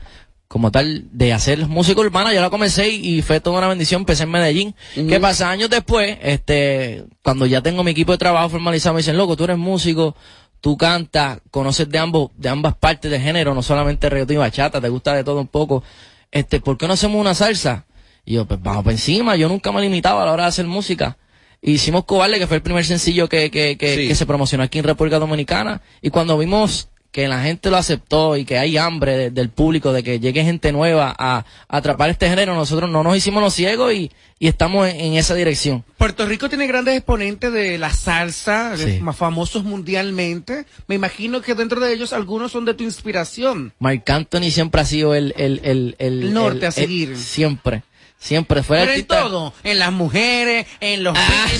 [0.50, 4.24] como tal, de hacer música urbana, yo la comencé y, fue toda una bendición, empecé
[4.24, 4.74] en Medellín.
[4.96, 5.48] ¿Qué pasa?
[5.48, 9.44] Años después, este, cuando ya tengo mi equipo de trabajo formalizado, me dicen, loco, tú
[9.44, 10.16] eres músico,
[10.60, 14.80] tú cantas, conoces de ambos, de ambas partes de género, no solamente reggaetón y bachata,
[14.80, 15.84] te gusta de todo un poco,
[16.32, 17.86] este, ¿por qué no hacemos una salsa?
[18.24, 20.48] Y yo, pues vamos por encima, yo nunca me he limitado a la hora de
[20.48, 21.16] hacer música.
[21.62, 24.08] Hicimos Cobarde, que fue el primer sencillo que, que, que, Sí.
[24.08, 25.80] que se promocionó aquí en República Dominicana.
[26.02, 29.92] Y cuando vimos que la gente lo aceptó y que hay hambre de- del público
[29.92, 33.52] de que llegue gente nueva a, a atrapar este género, nosotros no nos hicimos los
[33.52, 35.84] ciegos y, y estamos en, en esa dirección.
[35.98, 38.98] Puerto Rico tiene grandes exponentes de la salsa, Sí.
[39.00, 40.66] más famosos mundialmente.
[40.86, 43.72] Me imagino que dentro de ellos algunos son de tu inspiración.
[43.80, 47.16] Marc Anthony siempre ha sido el, el, el, el, El norte a seguir.
[47.16, 47.82] siempre,
[48.20, 51.16] siempre fue el Pero en todo, en las mujeres, en los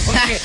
[0.06, 0.38] porque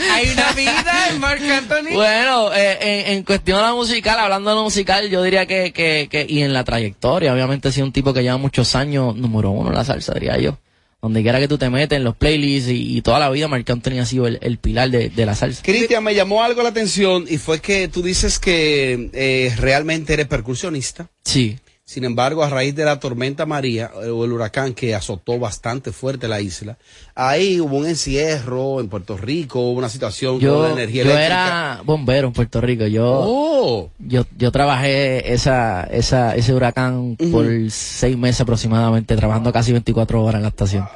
[0.10, 1.92] hay una vida en Marc Anthony.
[1.92, 5.72] Bueno, eh, en, en cuestión de la musical, hablando de lo musical, yo diría que,
[5.72, 9.16] que, que, y en la trayectoria, obviamente ha sido un tipo que lleva muchos años,
[9.16, 10.58] número uno en la salsa, diría yo.
[11.00, 13.68] Donde quiera que tú te metes, en los playlists y, y toda la vida, Marc
[13.70, 15.62] Anthony ha sido el, el pilar de, de la salsa.
[15.62, 20.26] Cristian, me llamó algo la atención y fue que tú dices que eh, realmente eres
[20.26, 21.08] percusionista.
[21.24, 21.56] Sí.
[21.88, 25.90] Sin embargo, a raíz de la tormenta María eh, o el huracán que azotó bastante
[25.90, 26.76] fuerte la isla,
[27.14, 31.10] ahí hubo un encierro en Puerto Rico, hubo una situación Yo, con la energía yo
[31.12, 31.24] eléctrica.
[31.46, 32.86] era bombero en Puerto Rico.
[32.86, 33.90] Yo, Oh.
[33.98, 40.34] yo, yo trabajé esa, esa, ese huracán por seis meses aproximadamente, trabajando casi 24 horas
[40.40, 40.86] en la estación.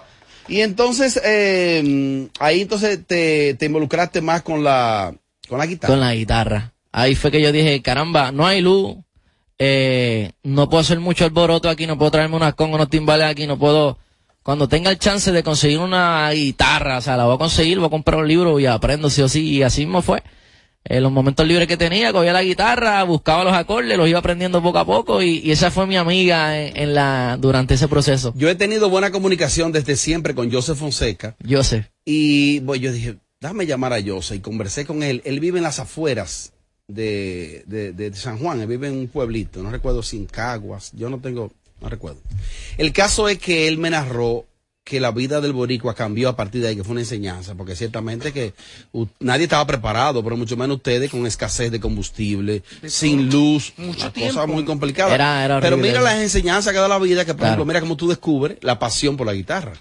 [0.47, 5.15] Y entonces, eh, ahí entonces te, te involucraste más con la,
[5.49, 5.91] con la guitarra.
[5.95, 6.73] Con la guitarra.
[6.93, 8.97] Ahí fue que yo dije, caramba, no hay luz,
[9.65, 13.47] eh, no puedo hacer mucho alboroto aquí, no puedo traerme unas congas, unos timbales aquí,
[13.47, 13.97] no puedo...
[14.43, 17.87] Cuando tenga el chance de conseguir una guitarra, o sea, la voy a conseguir, voy
[17.87, 20.21] a comprar un libro y aprendo sí o sí, y así mismo fue.
[20.85, 24.61] En los momentos libres que tenía, cogía la guitarra, buscaba los acordes, los iba aprendiendo
[24.61, 28.33] poco a poco y, y esa fue mi amiga en, en la durante ese proceso.
[28.35, 31.37] Yo he tenido buena comunicación desde siempre con Joseph Fonseca.
[31.63, 31.93] Sé.
[32.05, 35.23] Y bueno, yo dije, déjame llamar a Joseph y conversé con él.
[35.25, 36.52] Él vive en las afueras
[36.95, 40.91] de, de, de San Juan, él vive en un pueblito, no recuerdo si en Caguas,
[40.95, 42.21] yo no tengo, no recuerdo.
[42.79, 44.47] El caso es que él me narró
[44.85, 47.77] que la vida del boricua cambió a partir de ahí, que fue una enseñanza, porque
[47.77, 48.53] ciertamente que
[49.21, 54.13] nadie estaba preparado, pero mucho menos ustedes con escasez de combustible, sin luz, Mucho una
[54.13, 54.35] tiempo.
[54.35, 55.15] cosa muy complicada.
[55.15, 57.51] Era- era pero mira las enseñanzas que da la vida, que por Claro.
[57.53, 59.75] ejemplo, mira cómo tú descubres la pasión por la guitarra.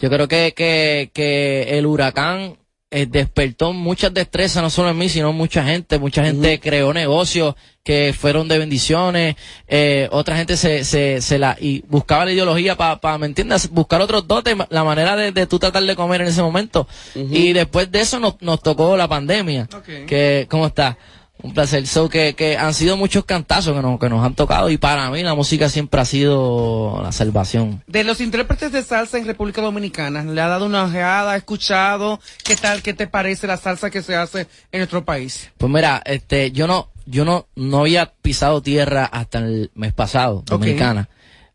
[0.00, 2.56] Yo creo que, que, que el huracán
[2.90, 5.98] eh, despertó muchas destrezas, no solo en mí, sino en mucha gente.
[5.98, 9.36] Mucha gente creó negocios que fueron de bendiciones.
[9.66, 13.68] Eh, otra gente se, se, se la, y buscaba la ideología para, ¿me entiendes?
[13.70, 16.88] Buscar otros dotes, la manera de, de tú tratar de comer en ese momento.
[17.14, 19.68] Y después de eso nos, nos tocó la pandemia.
[20.06, 20.96] Que, ¿cómo está?
[21.42, 21.86] Un placer.
[21.86, 25.08] So que, que han sido muchos cantazos que nos, que nos han tocado y para
[25.10, 27.82] mí la música siempre ha sido la salvación.
[27.86, 32.20] De los intérpretes de salsa en República Dominicana, ¿le ha dado una ojeada, ha escuchado?
[32.42, 35.50] ¿Qué tal, qué te parece la salsa que se hace en nuestro país?
[35.58, 40.42] Pues mira, este, yo no, yo no, no había pisado tierra hasta el mes pasado,
[40.44, 41.08] dominicana.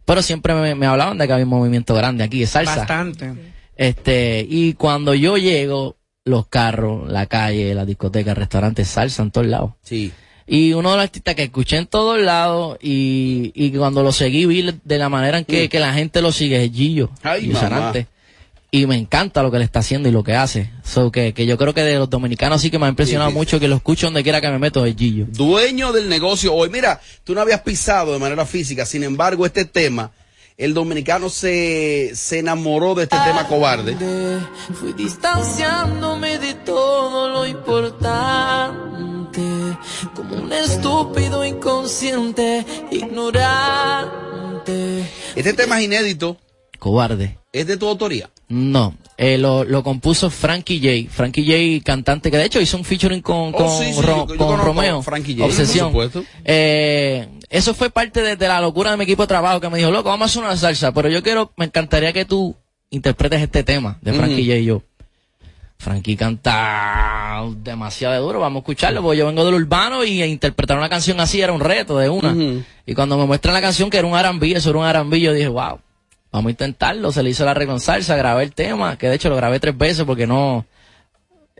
[0.05, 2.77] Pero siempre me, me hablaban de que había un movimiento grande aquí de salsa.
[2.77, 3.33] Bastante.
[3.75, 9.31] Este, y cuando yo llego, los carros, la calle, la discoteca, el restaurante, salsa en
[9.31, 9.71] todos lados.
[9.83, 10.11] Sí.
[10.47, 14.45] Y uno de los artistas que escuché en todos lados y, y cuando lo seguí
[14.45, 17.09] vi de la manera en que, que la gente lo sigue es Gillo.
[17.23, 17.51] Ay.
[18.71, 20.71] Y me encanta lo que le está haciendo y lo que hace.
[20.83, 23.33] So que, que yo creo que de los dominicanos sí que me ha impresionado Sí,
[23.33, 23.37] sí.
[23.37, 25.27] mucho que lo escucho donde quiera que me meto es Gillo.
[25.29, 26.69] Dueño del negocio hoy.
[26.69, 30.11] Mira, tú no habías pisado de manera física, sin embargo, este tema,
[30.57, 33.95] el dominicano se, se enamoró de este tema cobarde.
[34.79, 38.73] Fui distanciándome de todo lo importante,
[40.15, 44.13] como un estúpido inconsciente, ignorante.
[45.35, 46.37] Este tema es inédito,
[46.79, 47.37] Cobarde.
[47.51, 48.29] es de tu autoría.
[48.49, 51.09] No, eh, lo, lo compuso Frankie J.
[51.11, 54.27] Frankie J, cantante que de hecho hizo un featuring con, Oh, con, sí, sí, Ro-
[54.27, 55.01] yo- yo con Romeo.
[55.01, 55.91] Frankie J, Obsesión.
[55.91, 56.29] por supuesto.
[56.45, 59.77] Eh, eso fue parte de, de la locura de mi equipo de trabajo que me
[59.77, 62.55] dijo, loco, vamos a hacer una salsa, pero yo quiero, me encantaría que tú
[62.89, 64.81] interpretes este tema de Frankie y yo.
[65.77, 70.89] Frankie canta demasiado duro, vamos a escucharlo, porque yo vengo del urbano y interpretar una
[70.89, 72.35] canción así era un reto de una.
[72.87, 75.31] Y cuando me muestran la canción que era un R&B, eso era un R&B, yo
[75.31, 75.79] dije, wow,
[76.31, 77.11] vamos a intentarlo.
[77.11, 79.59] Se le hizo la arreglo en salsa, grabé el tema, que de hecho lo grabé
[79.59, 80.65] tres veces porque no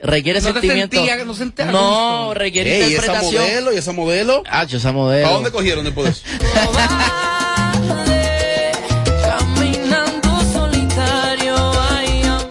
[0.03, 0.95] requiere No te sentimiento.
[0.97, 2.33] sentía- no sentía no, gusto.
[2.35, 3.41] requiere Ey, esa interpretación.
[3.43, 4.43] modelo y esa modelo.
[4.49, 5.27] Ah, yo esa modelo.
[5.27, 6.23] ¿A dónde cogieron después de eso?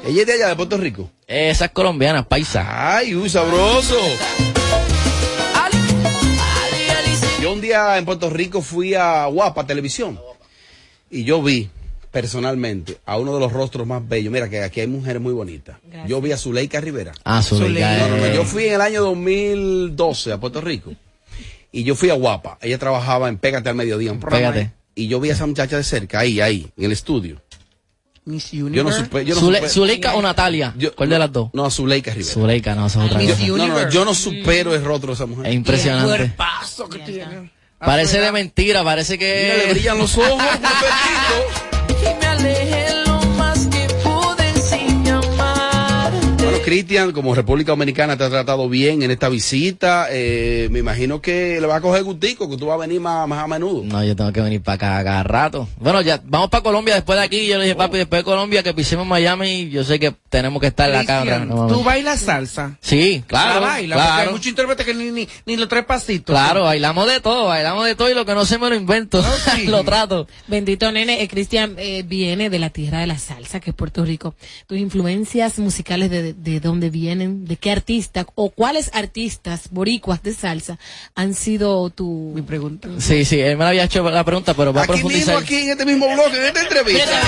[0.04, 1.10] Ella es de allá, de Puerto Rico.
[1.26, 2.96] Esas colombianas, paisa.
[2.96, 3.96] Ay, uy, sabroso.
[7.40, 10.20] Yo un día en Puerto Rico fui a Guapa Televisión
[11.10, 11.70] y yo vi
[12.12, 14.32] personalmente a uno de los rostros más bellos.
[14.32, 15.76] Mira que aquí hay mujeres muy bonitas.
[16.06, 17.12] Yo vi a Zuleika Rivera.
[17.24, 18.28] Ah, Zuleika, No, no, no.
[18.34, 20.92] Yo fui en el año 2012 a Puerto Rico
[21.72, 22.58] y yo fui a Guapa.
[22.60, 24.52] Ella trabajaba en Pégate al Mediodía, un programa.
[24.52, 24.72] Pégate.
[24.94, 27.40] Y yo vi a esa muchacha de cerca, ahí, ahí, en el estudio.
[28.24, 29.00] Miss Yo no Universe.
[29.00, 30.74] supe, yo no Zule- supe- Zuleika o Natalia.
[30.94, 31.48] ¿Cuál de las dos?
[31.54, 32.32] No, a Zuleika Rivera.
[32.32, 33.46] Zuleika, no, esa es otra Miss cosa.
[33.48, 35.46] No, no, yo no supero el rostro de esa mujer.
[35.46, 36.06] Es impresionante.
[36.08, 37.50] Cuerpazo que tiene.
[37.78, 39.72] Parece de mentira, parece Mira, le que...
[39.72, 40.40] brillan los ojos,
[42.44, 42.81] un apetito.
[46.64, 51.60] Cristian, como República Dominicana te ha tratado bien en esta visita, eh, me imagino que
[51.60, 53.82] le va a coger gustico, que tú vas a venir más, más a menudo.
[53.84, 55.68] No, yo tengo que venir para acá cada rato.
[55.78, 57.46] Bueno, ya, vamos para Colombia después de aquí.
[57.46, 60.68] Yo le dije, papi, después de Colombia que pisemos Miami, yo sé que tenemos que
[60.68, 61.38] estar en la cámara.
[61.38, 62.78] Cristian, ¿Tú bailas salsa?
[62.80, 63.60] Sí, claro.
[63.60, 64.32] La baila, porque hay claro.
[64.32, 66.34] muchos intérpretes que ni, ni, ni los tres pasitos.
[66.34, 69.22] Claro, bailamos de todo, bailamos de todo y lo que no sé me lo invento,
[69.66, 70.28] lo trato.
[70.46, 74.04] Bendito nene, eh, Cristian eh, viene de la tierra de la salsa, que es Puerto
[74.04, 74.34] Rico.
[74.66, 80.34] Tus influencias musicales de, de dónde vienen, de qué artista o cuáles artistas boricuas de
[80.34, 80.78] salsa
[81.14, 82.32] han sido tu...
[82.34, 82.88] Mi pregunta.
[82.98, 85.42] Sí, sí, él me había hecho la pregunta, pero va a Aquí mismo, profundizar.
[85.42, 87.20] aquí en este mismo bloque, en esta entrevista.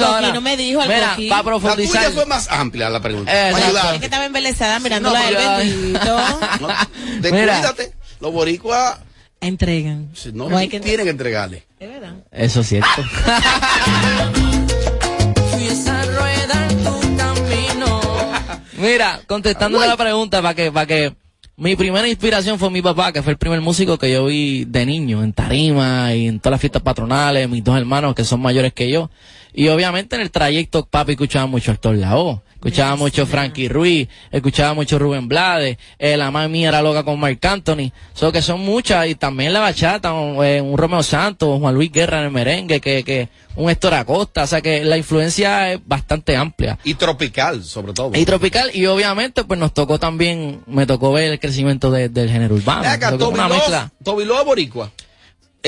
[0.00, 0.32] Ahora.
[0.32, 2.12] no me dijo, el Mira, para La tuya profundizar.
[2.12, 3.32] fue más amplia la pregunta.
[3.32, 3.52] Eh.
[3.94, 6.18] Es que estaba embelesada mirando no, a él, pero- bendito.
[6.60, 6.68] No,
[7.20, 7.58] de Mira.
[7.58, 7.92] cuídate.
[8.20, 8.98] Los boricuas
[9.40, 10.10] Entregan.
[10.32, 11.64] no, No hay que- tienen que entregarle.
[11.78, 12.14] Es verdad.
[12.32, 12.88] Eso es cierto.
[18.78, 21.14] Mira, contestándole la pregunta para que, para que
[21.56, 24.84] mi primera inspiración fue mi papá, que fue el primer músico que yo vi de
[24.84, 28.74] niño, en tarima y en todas las fiestas patronales, mis dos hermanos que son mayores
[28.74, 29.10] que yo.
[29.54, 34.74] Y obviamente en el trayecto papi escuchaba mucho Héctor Lavoe, escuchaba mucho Frankie Ruiz, escuchaba
[34.74, 38.60] mucho Rubén Blades, eh, la mamá mía era loca con Marc Anthony, so que son
[38.60, 42.24] muchas, y también la bachata, un, eh, un Romeo Santos, un Juan Luis Guerra en
[42.26, 46.78] el merengue, que, que un Héctor Acosta, o sea que la influencia es bastante amplia.
[46.84, 48.10] Y tropical, sobre todo.
[48.14, 52.30] Y tropical, y obviamente pues nos tocó también, me tocó ver el crecimiento de- del
[52.30, 52.88] género urbano.
[52.88, 53.92] Acá, Toby una Love, mezcla.
[54.02, 54.90] Toby Love boricua.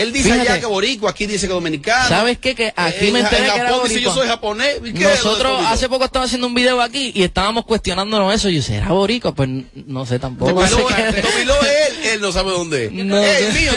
[0.00, 0.50] Él dice Fíjate.
[0.50, 2.08] allá que boricua, aquí dice que dominicano.
[2.08, 2.54] ¿Sabes qué?
[2.54, 4.76] Que aquí En- me enteré en que era dice yo soy japonés.
[4.84, 7.64] ¿Y qué es lo de Nosotros hace poco estábamos haciendo un video aquí y estábamos
[7.64, 8.48] cuestionándonos eso.
[8.48, 9.32] Y yo, ¿será boricua?
[9.34, 9.48] Pues
[9.86, 10.62] no sé tampoco.
[10.64, 12.92] Él, él no sabe dónde es.
[12.92, 13.60] No es sé.
[13.60, 13.72] mío.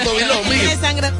[0.49, 1.11] Tiene sangre.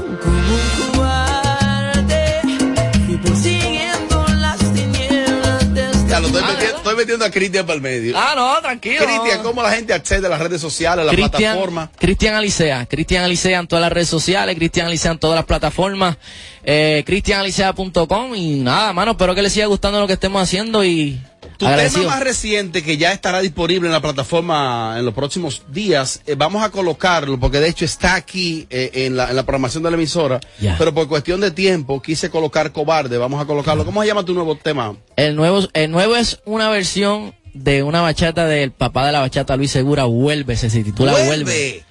[6.12, 6.28] Ya explicarlo.
[6.28, 8.18] Estoy, metiendo, estoy metiendo a Cristian para el medio.
[8.18, 9.06] Ah, no, tranquilo.
[9.06, 11.90] Cristian, ¿cómo la gente accede a las redes sociales, a las plataformas?
[11.98, 16.18] Cristian Alicea, Cristian Alicea en todas las redes sociales, Cristian Alicea en todas las plataformas,
[16.64, 21.20] eh, cristianalicea.com y nada, mano, espero que les siga gustando lo que estemos haciendo y
[21.62, 22.02] Tu agradecido.
[22.04, 26.36] tema más reciente que ya estará disponible en la plataforma en los próximos días, eh,
[26.38, 29.92] vamos a colocarlo porque de hecho está aquí eh, en, la, en la programación de
[29.92, 30.40] la emisora,
[30.78, 33.86] pero por cuestión de tiempo quise colocar Cobarde, vamos a colocarlo.
[33.86, 34.96] ¿Cómo se llama tu nuevo tema?
[35.16, 39.56] El nuevo, el nuevo es una versión de una bachata del papá de la bachata,
[39.58, 41.84] Luis Segura, Vuelve, se titula Vuelve.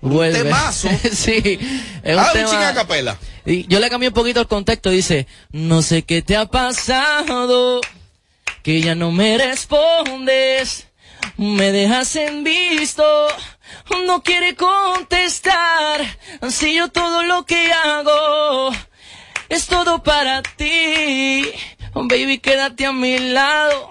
[0.00, 0.44] Vuelve.
[0.44, 0.88] temazo.
[1.12, 1.58] sí.
[2.04, 3.18] Es un Ah, un tema- capela.
[3.44, 7.80] Y yo le cambié un poquito el contexto, dice, no sé qué te ha pasado,
[8.68, 10.88] que ya no me respondes,
[11.38, 13.02] me dejas en visto,
[14.04, 16.04] no quiere contestar,
[16.50, 18.70] si yo todo lo que hago
[19.48, 21.50] es todo para ti,
[21.94, 23.88] baby quédate a mi lado.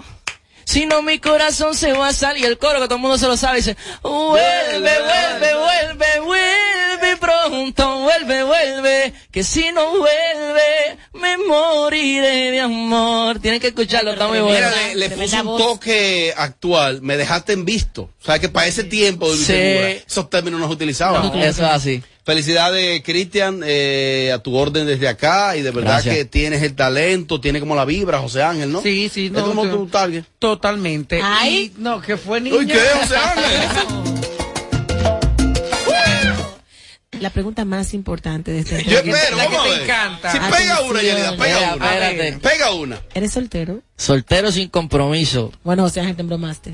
[0.68, 2.46] Si no, mi corazón se va a salir.
[2.46, 8.00] El coro que todo el mundo se lo sabe dice: Vuelve, vuelve, vuelve, vuelve pronto,
[8.02, 9.14] vuelve, vuelve.
[9.32, 13.40] Que si no vuelve, me moriré de amor.
[13.40, 14.68] Tienen que escucharlo, está muy bueno.
[14.68, 18.10] Mira, le, le puse un toque actual, me dejaste en visto.
[18.22, 19.46] O sea que para ese tiempo Sí.
[19.46, 21.28] Segura, esos términos no se utilizaban.
[21.28, 22.04] No, eso es así.
[22.28, 26.14] Felicidades, Cristian, eh, a tu orden desde acá y de verdad Gracias.
[26.14, 28.82] que tienes el talento, tienes como la vibra, José Ángel, ¿no?
[28.82, 29.40] Sí, sí, no.
[29.40, 30.26] Es como tu target.
[30.38, 31.22] Totalmente.
[31.24, 31.72] Ay.
[31.78, 32.58] Y- no, que fue niña.
[32.58, 33.16] Uy, ¿qué, José
[37.22, 39.82] La pregunta más importante de este Yo espero, la que vamos a te ver.
[39.90, 40.32] encanta.
[40.34, 41.94] Si pega una, Yelida, pega Mira, una.
[42.10, 42.40] espérate.
[42.50, 43.00] Pega una.
[43.14, 43.82] ¿Eres soltero?
[43.96, 45.54] Soltero sin compromiso.
[45.64, 46.74] Bueno, o sea, gente embromaste.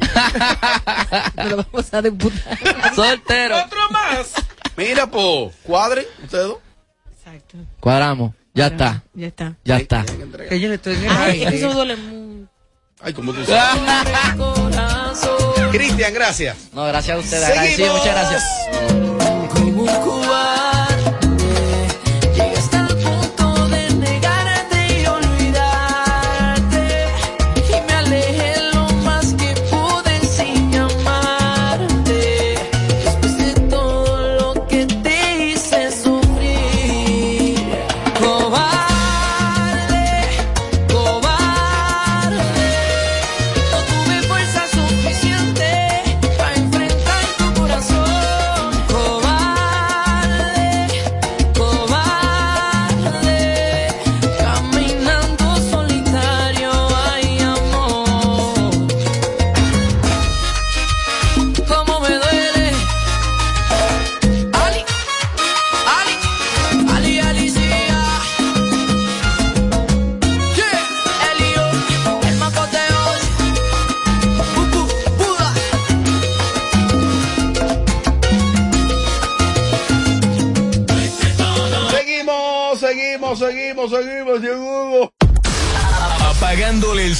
[1.34, 2.94] Pero vamos a disputar.
[2.94, 3.56] Soltero.
[3.58, 4.32] Otro más.
[4.76, 6.58] Mira, po, cuadre, ustedes dos.
[7.12, 7.58] Exacto.
[7.80, 8.32] Cuadramos.
[8.54, 9.02] Ya está.
[9.14, 9.56] Ya está.
[9.64, 10.04] Ya está.
[10.48, 12.48] Que yo le estoy Ay, eso duele mucho.
[13.00, 13.82] Ay, como tú sabes.
[15.72, 16.56] Cristian, gracias.
[16.72, 17.44] No, gracias a ustedes.
[17.44, 18.44] Agradecido, muchas gracias.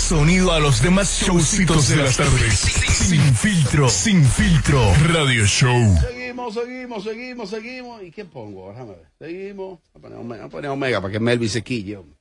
[0.05, 2.59] Sonido a los demás showcitos de las tardes.
[2.59, 4.93] Sin filtro, sin filtro.
[5.07, 5.97] Radio Show.
[5.99, 8.03] Seguimos, seguimos, seguimos, seguimos.
[8.03, 8.69] ¿Y qué pongo?
[8.69, 9.07] Déjame ver.
[9.19, 9.79] Seguimos.
[9.95, 11.97] Voy a poner Omega, voy a poner Omega para que Melvin se quille.
[11.97, 12.19] hombre.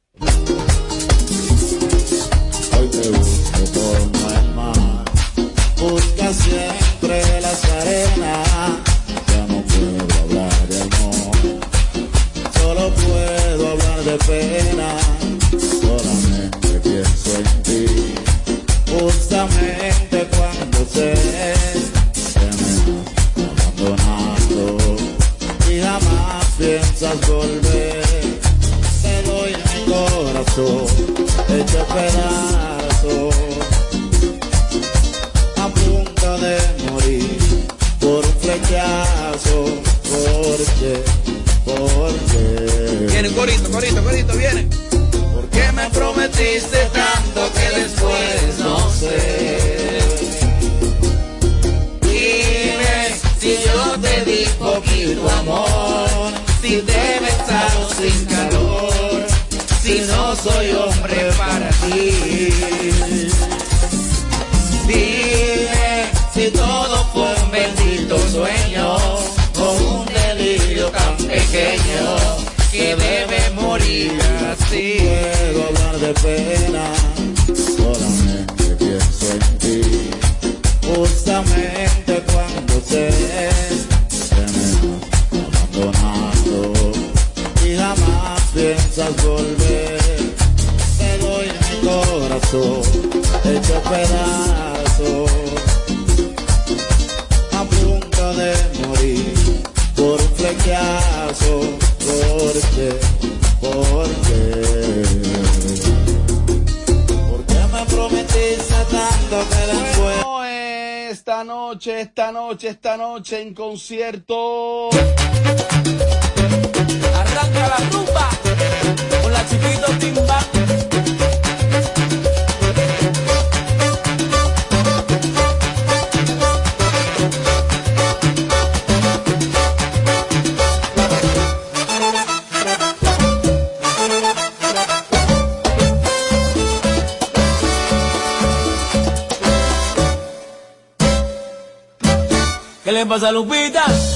[143.06, 144.13] pasa, Lupita?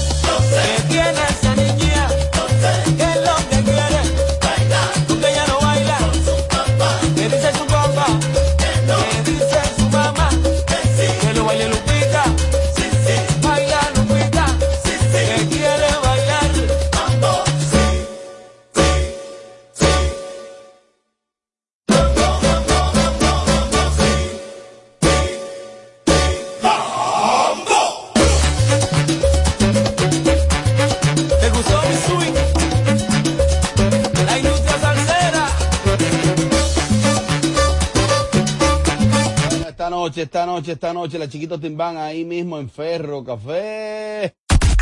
[41.08, 44.34] noche, la chiquito Timbán ahí mismo en Ferro Café.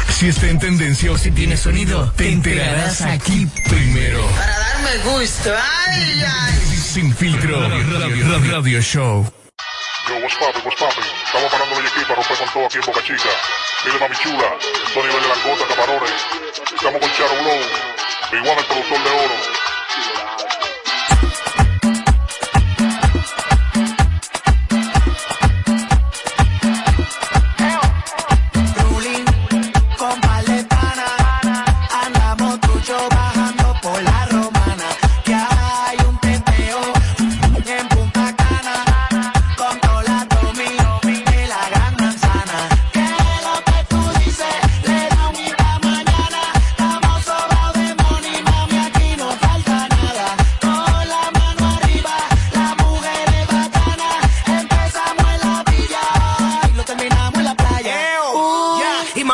[0.09, 4.27] Si está en tendencia o si tiene sonido, te enterarás aquí primero.
[4.37, 5.55] Para darme gusto.
[5.55, 6.55] Ay, ay.
[6.77, 9.25] Sin filtro, radio, radio, radio, show.
[10.09, 11.05] Yo, what's poppin', what's poppin'?
[11.27, 13.31] Estamos parando de aquí para romper con todo aquí en Boca Chica.
[13.85, 14.49] Mire, mami chula,
[14.95, 16.21] Tony Vélez Langota, Camarones.
[16.75, 19.56] Estamos con Charo Blow, igual el productor de oro.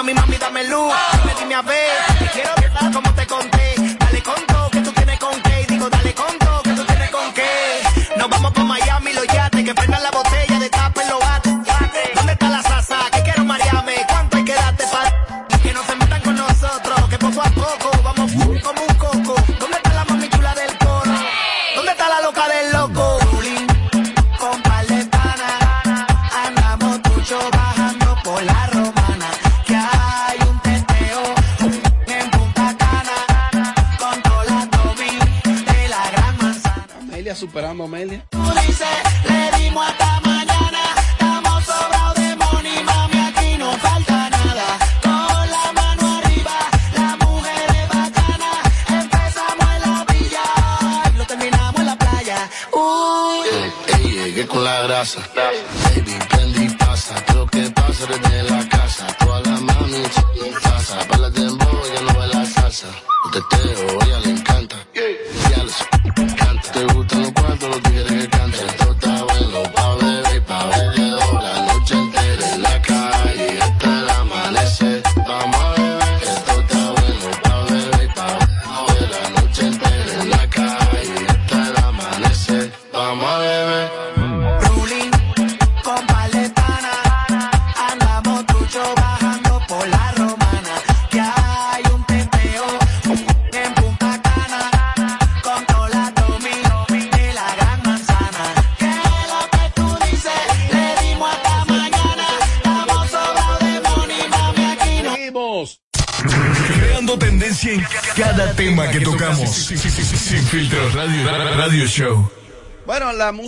[0.03, 0.93] Mami, mami, dame luz.
[1.13, 1.79] Dime, dime a ver.
[2.19, 2.51] Te quiero
[2.93, 3.82] como te conté.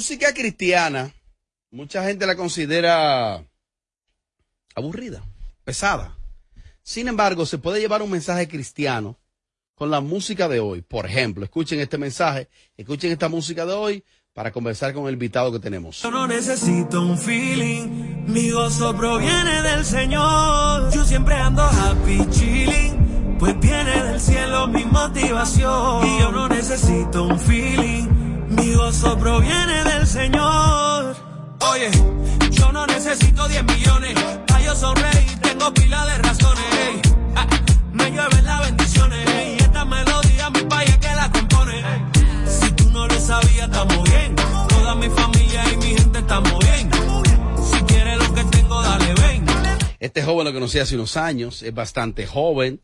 [0.05, 1.15] música cristiana,
[1.71, 3.43] mucha gente la considera
[4.75, 5.25] aburrida,
[5.65, 6.15] pesada.
[6.83, 9.19] Sin embargo, se puede llevar un mensaje cristiano
[9.75, 10.83] con la música de hoy.
[10.83, 15.51] Por ejemplo, escuchen este mensaje, escuchen esta música de hoy para conversar con el invitado
[15.51, 16.03] que tenemos.
[16.03, 20.93] Yo no necesito un feeling, mi gozo proviene del Señor.
[20.93, 26.07] Yo siempre ando happy chilling, pues viene del cielo mi motivación.
[26.07, 28.14] Y yo no necesito un feeling.
[28.57, 31.17] Mi gozo proviene del Señor.
[31.73, 31.91] Oye,
[32.51, 34.15] yo no necesito 10 millones.
[34.47, 36.65] Pa' yo sonreír, tengo pila de razones.
[36.87, 37.01] Ey.
[37.37, 37.47] Ah,
[37.93, 39.29] me llueven las bendiciones.
[39.31, 39.57] Ey.
[39.59, 41.83] Y esta melodía, mi país que la compone.
[42.47, 44.37] Si tú no lo sabías, estamos bien.
[44.69, 46.91] Toda mi familia y mi gente estamos bien.
[47.71, 49.47] Si quieres lo que tengo, dale, ven.
[49.99, 52.81] Este joven lo conocí hace unos años, es bastante joven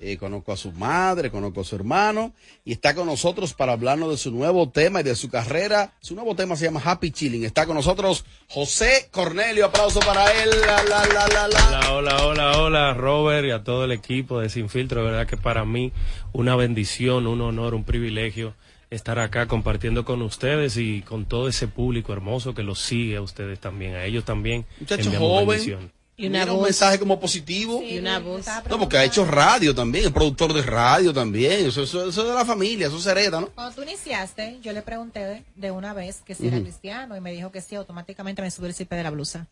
[0.00, 2.32] eh, conozco a su madre, conozco a su hermano
[2.64, 5.94] y está con nosotros para hablarnos de su nuevo tema y de su carrera.
[6.00, 7.44] Su nuevo tema se llama Happy Chilling.
[7.44, 9.66] Está con nosotros José Cornelio.
[9.66, 10.50] Aplauso para él.
[10.66, 11.92] La, la, la, la, la.
[11.92, 15.04] Hola, hola, hola, hola, Robert y a todo el equipo de Sin Filtro.
[15.04, 15.92] De verdad que para mí
[16.32, 18.54] una bendición, un honor, un privilegio
[18.90, 23.20] estar acá compartiendo con ustedes y con todo ese público hermoso que los sigue a
[23.20, 23.96] ustedes también.
[23.96, 24.64] A ellos también.
[24.78, 25.48] Muchacho joven.
[25.48, 25.97] bendición.
[26.20, 26.64] Y una Mira un voz.
[26.66, 27.80] mensaje como positivo.
[27.80, 28.44] Y una voz.
[28.68, 31.66] No, porque ha hecho radio también, es productor de radio también.
[31.66, 33.50] Eso, eso, eso es de la familia, eso se hereda, ¿no?
[33.50, 37.20] Cuando tú iniciaste, yo le pregunté de, de una vez que si era cristiano y
[37.20, 39.46] me dijo que sí, automáticamente me subió el zipe de la blusa.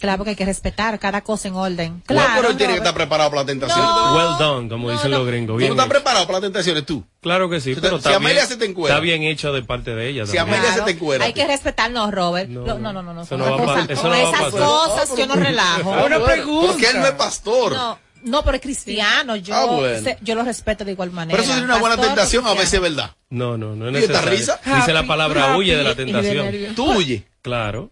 [0.00, 2.02] Claro, porque hay que respetar cada cosa en orden.
[2.06, 3.88] Claro, pero él tiene que estar preparado para las tentaciones.
[4.14, 5.54] Well done, como dicen los gringos.
[5.54, 7.04] ¿Tú Bien no estás preparado para las tentaciones tú?
[7.20, 8.94] Claro que sí, Si pero te- si está, Amelia bien, se te encuera.
[8.96, 10.26] está bien hecho de parte de ella.
[10.26, 10.58] Si también.
[10.58, 11.24] Amelia se te encuera.
[11.24, 12.48] Hay que respetarnos, Robert.
[12.50, 13.14] No, No, no, no, no.
[13.14, 14.50] no, Eso va a eso con a esas pasar.
[14.60, 15.92] cosas yo no relajo.
[15.94, 16.18] Ah, bueno,
[16.66, 17.72] Porque él no es pastor.
[17.72, 19.36] No, no, pero es cristiano.
[19.36, 20.10] Yo, Ah, bueno.
[20.20, 21.36] yo lo respeto de igual manera.
[21.36, 22.60] Pero eso sería una buena Pastor, tentación, a cristiano.
[22.60, 23.16] veces es verdad.
[23.30, 24.38] No, no, no es ¿Y esta necesario.
[24.38, 24.60] risa?
[24.80, 26.74] Dice la Happy, palabra huye de la de tentación.
[26.74, 27.24] Tú huye.
[27.40, 27.90] Claro.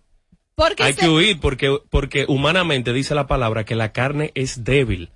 [0.54, 4.64] Porque Hay se- que huir porque, porque humanamente dice la palabra que la carne es
[4.64, 5.10] débil.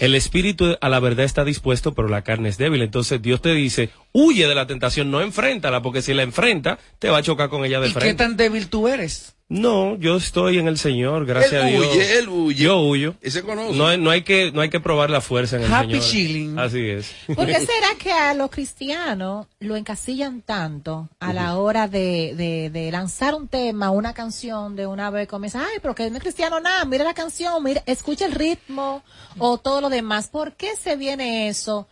[0.00, 2.82] El espíritu a la verdad está dispuesto, pero la carne es débil.
[2.82, 7.10] Entonces Dios te dice, huye de la tentación, no enfréntala, porque si la enfrenta, te
[7.10, 8.24] va a chocar con ella de ¿Y qué frente.
[8.24, 9.36] tan débil tú eres?
[9.60, 11.86] No, yo estoy en el Señor, gracias Él a Dios.
[11.92, 12.64] huye, él huye.
[12.64, 13.14] Yo huyo.
[13.22, 13.76] Y se conoce.
[13.76, 16.04] No, hay- no hay que, no hay que probar la fuerza en el Happy Señor.
[16.06, 16.58] chilling.
[16.58, 17.12] Así es.
[17.26, 22.70] ¿Por qué será que a los cristianos lo encasillan tanto a la hora de, de,
[22.70, 26.22] de lanzar un tema, una canción, de una vez comienza, ay, pero que no es
[26.22, 29.02] cristiano nada, mira la canción, mira, escucha el ritmo
[29.38, 30.28] o todo lo demás?
[30.28, 31.86] ¿Por qué se viene eso?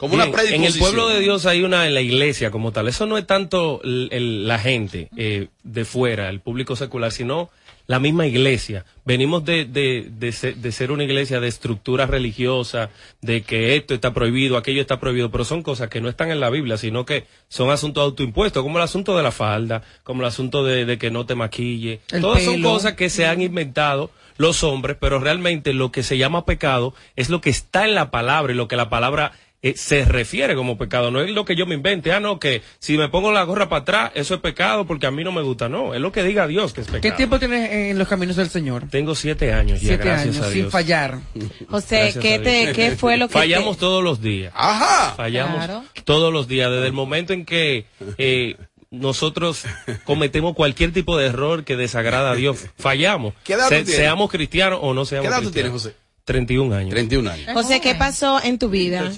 [0.00, 0.64] Como una predisposición.
[0.64, 2.88] En el pueblo de Dios hay una en la iglesia como tal.
[2.88, 7.50] Eso no es tanto el- el- la gente eh, de fuera, el público secular, sino
[7.86, 8.84] la misma iglesia.
[9.04, 12.88] Venimos de, de, de, ser, de ser una iglesia de estructura religiosa,
[13.20, 16.38] de que esto está prohibido, aquello está prohibido, pero son cosas que no están en
[16.40, 20.28] la Biblia, sino que son asuntos autoimpuestos, como el asunto de la falda, como el
[20.28, 22.00] asunto de, de que no te maquille.
[22.12, 26.16] El Todas son cosas que se han inventado los hombres, pero realmente lo que se
[26.16, 29.32] llama pecado es lo que está en la palabra y lo que la palabra
[29.62, 31.10] eh, se refiere como pecado.
[31.10, 32.12] No es lo que yo me invente.
[32.12, 35.10] Ah, no, que si me pongo la gorra para atrás, eso es pecado porque a
[35.10, 35.68] mí no me gusta.
[35.68, 37.02] No, es lo que diga Dios que es pecado.
[37.02, 38.84] ¿Qué tiempo tienes en los caminos del Señor?
[38.90, 41.18] Tengo siete años ya, Siete gracias años, a sin fallar.
[41.68, 42.72] José, ¿qué, te.
[42.72, 44.52] ¿qué fue lo que Fallamos te- todos los días.
[44.56, 45.14] Ajá.
[45.16, 45.84] Fallamos Claro.
[46.04, 47.84] todos los días, desde el momento en que
[48.18, 48.56] eh,
[48.90, 49.64] nosotros
[50.04, 52.66] cometemos cualquier tipo de error que desagrada a Dios.
[52.78, 53.34] Fallamos.
[53.44, 53.94] ¿Qué edad tú tienes?
[53.94, 55.96] Seamos cristianos o no seamos ¿Qué edad tú tienes, cristianos.
[56.00, 56.09] José?
[56.32, 56.90] 31 años.
[56.90, 57.46] 31 años.
[57.52, 59.10] José, ¿qué pasó en tu vida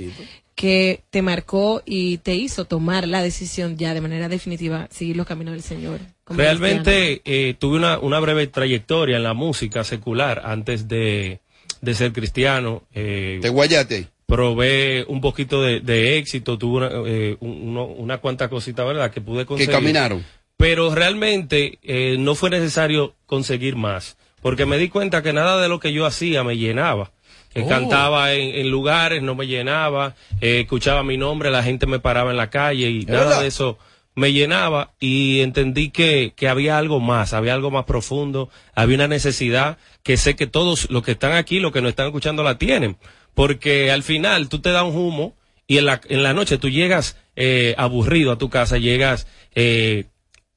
[0.54, 5.26] que te marcó y te hizo tomar la decisión ya de manera definitiva seguir los
[5.26, 6.00] caminos del Señor?
[6.26, 11.40] Realmente eh, tuve una, una breve trayectoria en la música secular antes de,
[11.80, 12.82] de ser cristiano.
[12.94, 18.16] Eh, Te guayate probé un poquito de, de éxito, tuve una, eh, un- uno- una
[18.16, 19.70] cuanta cosita, ¿verdad?, que pude Que conseguir.
[19.74, 20.24] caminaron.
[20.56, 25.68] Pero realmente eh, no fue necesario conseguir más, porque me di cuenta que nada de
[25.68, 27.12] lo que yo hacía me llenaba.
[27.54, 27.68] Que Oh.
[27.68, 32.30] cantaba en, en lugares, no me llenaba, eh, escuchaba mi nombre, la gente me paraba
[32.30, 33.40] en la calle y nada verdad?
[33.42, 33.78] de eso
[34.14, 39.08] me llenaba y entendí que, que había algo más, había algo más profundo, había una
[39.08, 42.58] necesidad que sé que todos los que están aquí, los que nos están escuchando la
[42.58, 42.96] tienen,
[43.34, 45.34] porque al final tú te das un humo
[45.66, 50.04] y en la, en la noche tú llegas eh, aburrido a tu casa, llegas eh,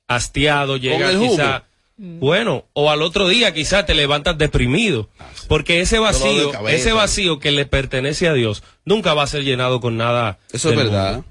[0.08, 1.64] hastiado, llegas quizá,
[1.98, 5.10] bueno, o al otro día quizá te levantas deprimido,
[5.48, 6.76] porque ese vacío, cabeza.
[6.76, 10.39] ese vacío que le pertenece a Dios, nunca va a ser llenado con nada.
[10.52, 11.14] Eso es verdad.
[11.14, 11.28] mundo.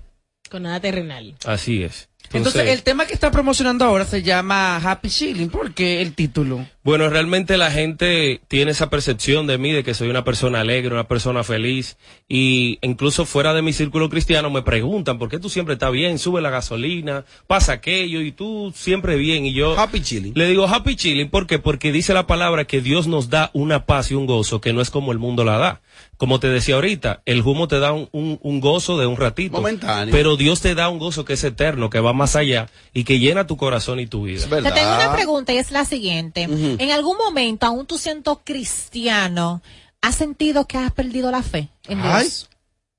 [0.51, 1.35] Con nada terrenal.
[1.45, 2.09] Así es.
[2.33, 5.51] Entonces, el tema que está promocionando ahora se llama Happy Chilling.
[5.51, 6.67] ¿Por qué el título?
[6.85, 10.93] Bueno, realmente la gente tiene esa percepción de mí, de que soy una persona alegre,
[10.93, 11.97] una persona feliz,
[12.29, 16.19] y incluso fuera de mi círculo cristiano me preguntan, ¿por qué tú siempre estás bien?
[16.19, 19.79] Sube la gasolina, pasa aquello, y tú siempre bien, y yo...
[19.79, 20.33] Happy chilling.
[20.37, 21.59] Le digo happy chilling, ¿por qué?
[21.59, 24.83] Porque dice la palabra que Dios nos da una paz y un gozo que no
[24.83, 25.81] es como el mundo la da.
[26.17, 29.57] Como te decía ahorita, el humo te da un, un- un gozo de un ratito.
[29.57, 30.13] Momentáneo.
[30.13, 33.19] Pero Dios te da un gozo que es eterno, que va más allá y que
[33.19, 34.43] llena tu corazón y tu vida.
[34.49, 36.49] Te tengo una pregunta y es la siguiente.
[36.79, 39.63] En algún momento, aún tú siendo cristiano,
[40.01, 42.49] ¿has sentido que has perdido la fe en Dios?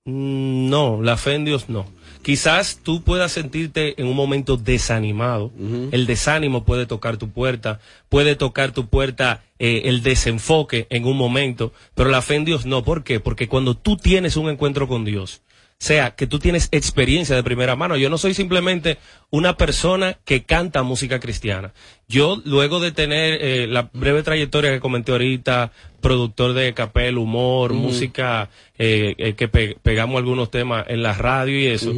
[0.05, 1.85] Mm, No, la fe en Dios no.
[2.21, 5.51] quizás tú puedas sentirte en un momento desanimado.
[5.91, 11.17] El desánimo puede tocar tu puerta, puede tocar tu puerta eh, el desenfoque en un
[11.17, 12.83] momento, pero la fe en Dios no.
[12.83, 13.19] ¿Por qué?
[13.19, 15.41] Porque cuando tú tienes un encuentro con Dios,
[15.79, 17.97] sea que tú tienes experiencia de primera mano.
[17.97, 18.97] Yo no soy simplemente
[19.29, 21.73] una persona que canta música cristiana.
[22.07, 25.71] Yo, luego de tener eh, la breve trayectoria que comenté ahorita,
[26.01, 31.59] productor de capel, humor, música, eh, eh, que pe- pegamos algunos temas en la radio
[31.59, 31.93] y eso,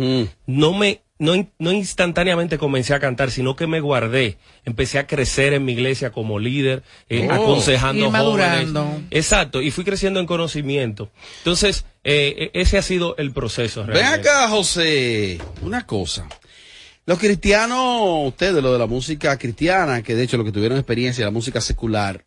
[0.47, 4.37] no me, no, no instantáneamente comencé a cantar, sino que me guardé.
[4.65, 7.33] Empecé a crecer en mi iglesia como líder, eh, Oh.
[7.33, 8.11] aconsejando jóvenes.
[8.11, 9.01] madurando.
[9.11, 11.09] Exacto, y fui creciendo en conocimiento.
[11.39, 13.81] Entonces, eh, e- ese ha sido el proceso.
[13.85, 14.29] Ven realmente.
[14.29, 16.27] acá, José, una cosa.
[17.05, 21.23] Los cristianos, ustedes, lo de la música cristiana, que de hecho lo que tuvieron experiencia
[21.23, 22.25] de la música secular,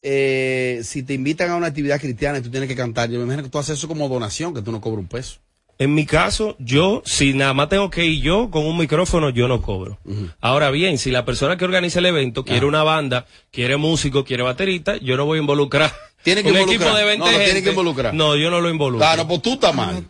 [0.00, 3.24] eh, si te invitan a una actividad cristiana y tú tienes que cantar, yo me
[3.24, 5.38] imagino que tú haces eso como donación, que tú no cobras un peso.
[5.78, 9.48] En mi caso, yo, si nada más tengo que ir yo con un micrófono, yo
[9.48, 9.98] no cobro.
[10.40, 14.42] Ahora bien, si la persona que organiza el evento quiere una banda, quiere músico, quiere
[14.44, 15.92] baterista, yo no voy a involucrar.
[16.22, 16.88] Tiene que un involucrar.
[16.88, 18.14] equipo de 20 No, lo tiene que involucrar.
[18.14, 18.98] No, yo no lo involucro.
[19.06, 20.04] Claro, pues tú estás mal.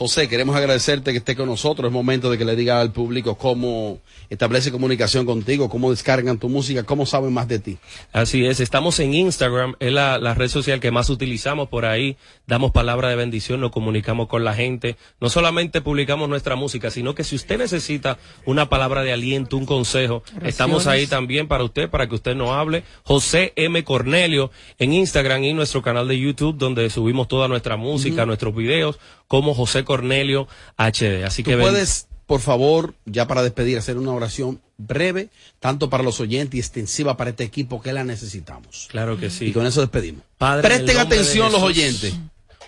[0.00, 1.88] José, queremos agradecerte que estés con nosotros.
[1.88, 3.98] Es momento de que le diga al público cómo
[4.30, 7.76] establece comunicación contigo, cómo descargan tu música, cómo saben más de ti.
[8.10, 12.16] Así es, estamos en Instagram, es la, la red social que más utilizamos por ahí,
[12.46, 17.14] damos palabra de bendición, nos comunicamos con la gente, no solamente publicamos nuestra música, sino
[17.14, 21.90] que si usted necesita una palabra de aliento, un consejo, estamos ahí también para usted,
[21.90, 22.84] para que usted nos hable.
[23.02, 23.84] José M.
[23.84, 28.98] Cornelio en Instagram y nuestro canal de YouTube, donde subimos toda nuestra música, nuestros videos,
[29.30, 31.24] como José Cornelio HD.
[31.24, 36.04] Así Tú que puedes, por favor, ya para despedir, hacer una oración breve, tanto para
[36.04, 38.86] los oyentes y extensiva para este equipo que la necesitamos.
[38.88, 39.46] Claro que sí.
[39.46, 40.22] Y con eso despedimos.
[40.38, 42.14] Padre, Presten atención los oyentes.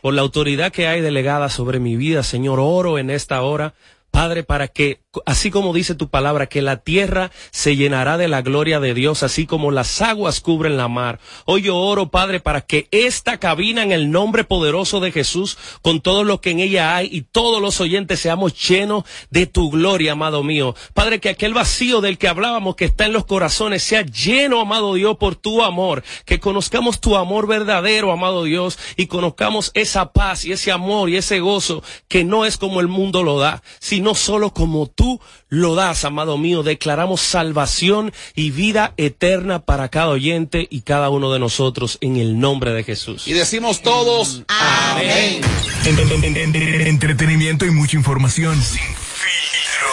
[0.01, 3.75] Por la autoridad que hay delegada sobre mi vida, Señor, oro en esta hora.
[4.13, 8.43] Padre, para que, así como dice tu palabra, que la tierra se llenará de la
[8.43, 11.19] gloria de Dios, así como las aguas cubren la mar.
[11.47, 16.03] Hoy yo oro, Padre, para que esta cabina en el nombre poderoso de Jesús, con
[16.03, 20.13] todo lo que en ella hay y todos los oyentes seamos llenos de tu gloria,
[20.13, 20.75] amado mío.
[20.93, 24.93] Padre, que aquel vacío del que hablábamos que está en los corazones sea lleno, amado
[24.93, 26.05] Dios, por tu amor.
[26.27, 31.17] Que conozcamos tu amor verdadero, amado Dios, y conozcamos esa paz y ese amor y
[31.17, 35.75] ese gozo que no es como el mundo lo da, sino solo como tú lo
[35.75, 36.63] das, amado mío.
[36.63, 42.39] Declaramos salvación y vida eterna para cada oyente y cada uno de nosotros en el
[42.41, 43.27] nombre de Jesús.
[43.27, 45.41] Y decimos todos, amén.
[45.85, 48.61] En- en- en- en- entretenimiento y mucha información.
[48.63, 49.89] Sin filtro.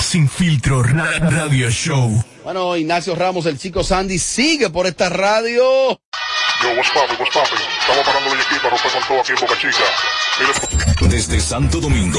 [0.00, 2.24] Sin filtro ra- radio show.
[2.44, 5.62] Bueno, Ignacio Ramos, el chico Sandy, sigue por esta radio.
[6.62, 7.58] Yo, what's poppin', what's poppin'?
[7.80, 10.93] Estamos parando de aquí para romper con todo aquí en Boca Chica.
[11.14, 12.18] Desde Santo Domingo,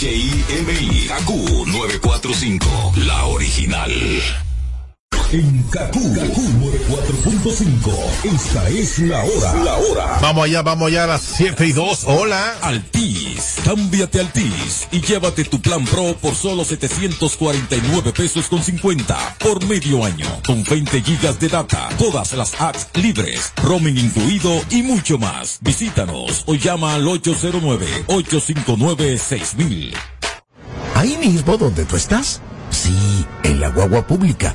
[0.00, 3.92] HIMI, KQ 945, la original.
[5.32, 7.90] En KQ 945,
[8.24, 9.54] esta es la hora.
[9.64, 10.18] La hora.
[10.20, 12.04] Vamos allá, vamos allá a las 7 y 2.
[12.04, 12.58] Hola.
[12.60, 19.64] Altis, cámbiate Altis y llévate tu plan Pro por solo 749 pesos con 50 por
[19.64, 25.16] medio año, con 20 gigas de data, todas las apps libres, roaming incluido y mucho
[25.16, 25.60] más.
[25.62, 29.94] Visítanos o llama al 809-859-6000.
[30.94, 32.42] Ahí mismo donde tú estás.
[32.68, 34.54] Sí, en la guagua pública,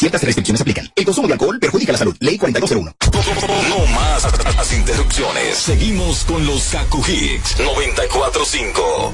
[0.00, 0.90] Ciertas restricciones aplican.
[0.96, 2.16] El consumo de alcohol perjudica la salud.
[2.20, 2.96] Ley 4201.
[3.68, 4.26] No más
[4.56, 5.58] las interrupciones.
[5.58, 9.12] Seguimos con los Kaku Hicks 945.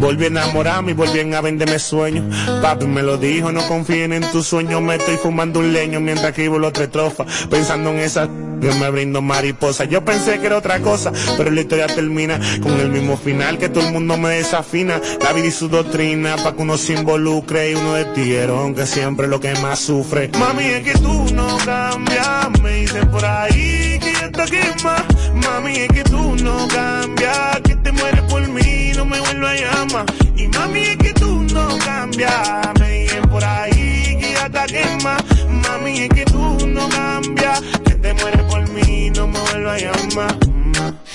[0.00, 2.24] Volví a enamorarme y volví a venderme sueños.
[2.60, 4.80] Papi me lo dijo, no confíen en tus sueños.
[4.82, 7.46] Me estoy fumando un leño mientras escribo los tres trofas.
[7.48, 8.28] Pensando en esa
[8.62, 9.84] que me brindo mariposa.
[9.86, 13.68] Yo pensé que era otra cosa, pero la historia termina con el mismo final que
[13.68, 15.00] todo el mundo me desafina.
[15.20, 18.86] La vida y su doctrina, pa' que uno se involucre y uno de tierón, que
[18.86, 20.30] siempre es lo que más sufre.
[20.38, 25.04] Mami, es que tú no cambias, me dicen por ahí que ya está quema.
[25.44, 28.60] Mami, es que tú no cambias, que te mueres por mí,
[29.04, 30.06] me vuelvo a llamar.
[30.36, 35.16] Y mami, es que tú no cambias, me dicen por ahí que ya está quema.
[35.48, 39.78] Mami, es que tú no cambias, que te mueres por mí, no me vuelvo a
[39.78, 40.61] llamar.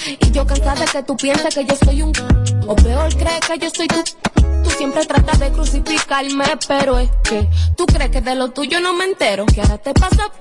[0.07, 2.11] Y yo cansada de que tú pienses que yo soy un...
[2.67, 4.03] O peor, crees que yo soy tú.
[4.63, 8.93] Tú siempre tratas de crucificarme, pero es que tú crees que de lo tuyo no
[8.93, 9.45] me entero.
[9.45, 10.31] Que ahora te pasa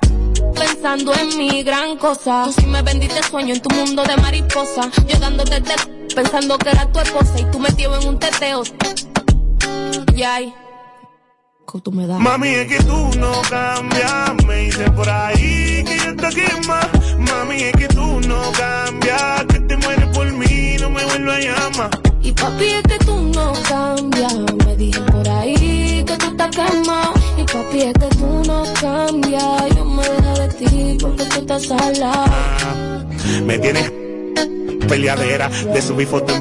[0.54, 2.44] pensando en mi gran cosa.
[2.44, 4.90] Tú sí me vendiste sueño en tu mundo de mariposa.
[5.06, 5.74] Yo dándote te
[6.14, 8.62] pensando que era tu esposa y tú metido en un teteo.
[10.14, 10.54] Y ay,
[11.72, 12.20] que tú me das.
[12.20, 16.80] Mami, es que tú no cambias, me dicen por ahí que ya está quema.
[17.18, 21.40] Mami, es que tú no cambias, que te mueres por mí, no me vuelvo a
[21.40, 21.90] llamar.
[22.22, 24.34] Y papi, es que tú no cambias.
[24.64, 27.14] Me dije por ahí que tú estás quemado.
[27.36, 29.76] Y papi, es que tú no cambias.
[29.76, 33.06] Yo me dejo de ti porque tú estás al lado.
[33.44, 33.92] Me tienes
[34.88, 36.40] peleadera de subir fotos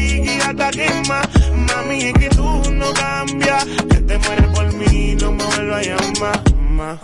[0.51, 1.21] está quema
[1.67, 3.65] mami es que tú no cambias.
[3.65, 6.41] Que te mueres por mí no me vuelvas a llamar.
[6.59, 6.99] Ma.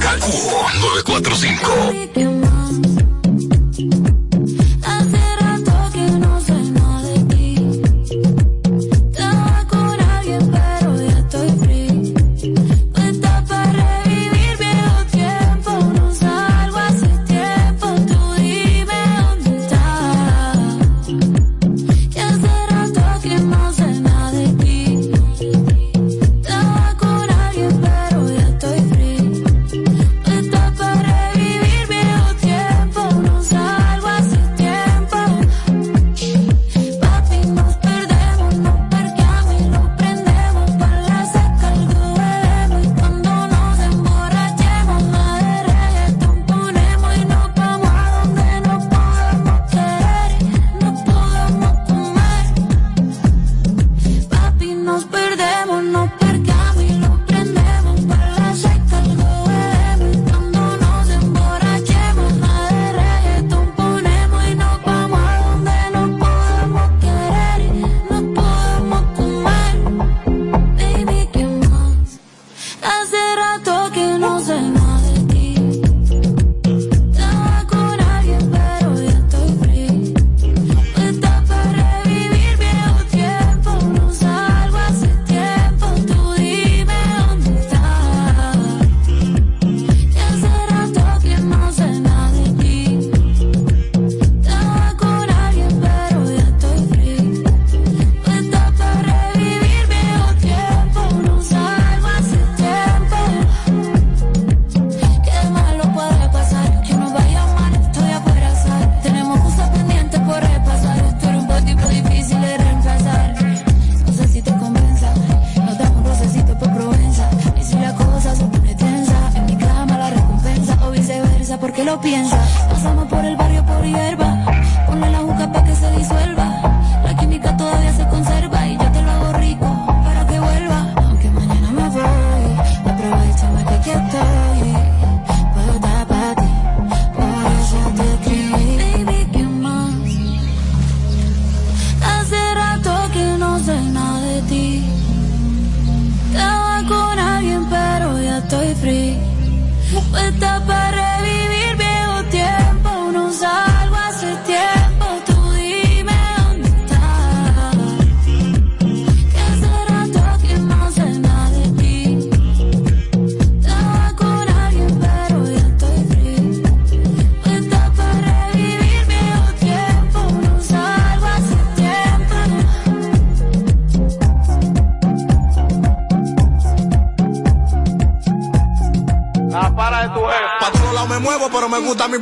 [0.00, 0.32] Kaku
[0.80, 3.07] 945.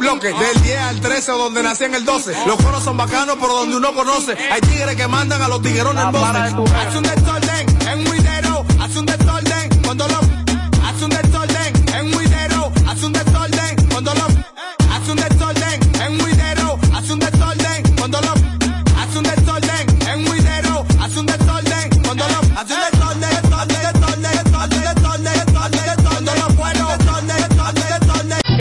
[0.07, 0.33] Bloque.
[0.33, 2.35] Del 10 al 13, o donde nací en el 12.
[2.47, 4.37] Los coros son bacanos, por donde uno conoce.
[4.51, 7.46] Hay tigres que mandan a los tiguerones en desorden,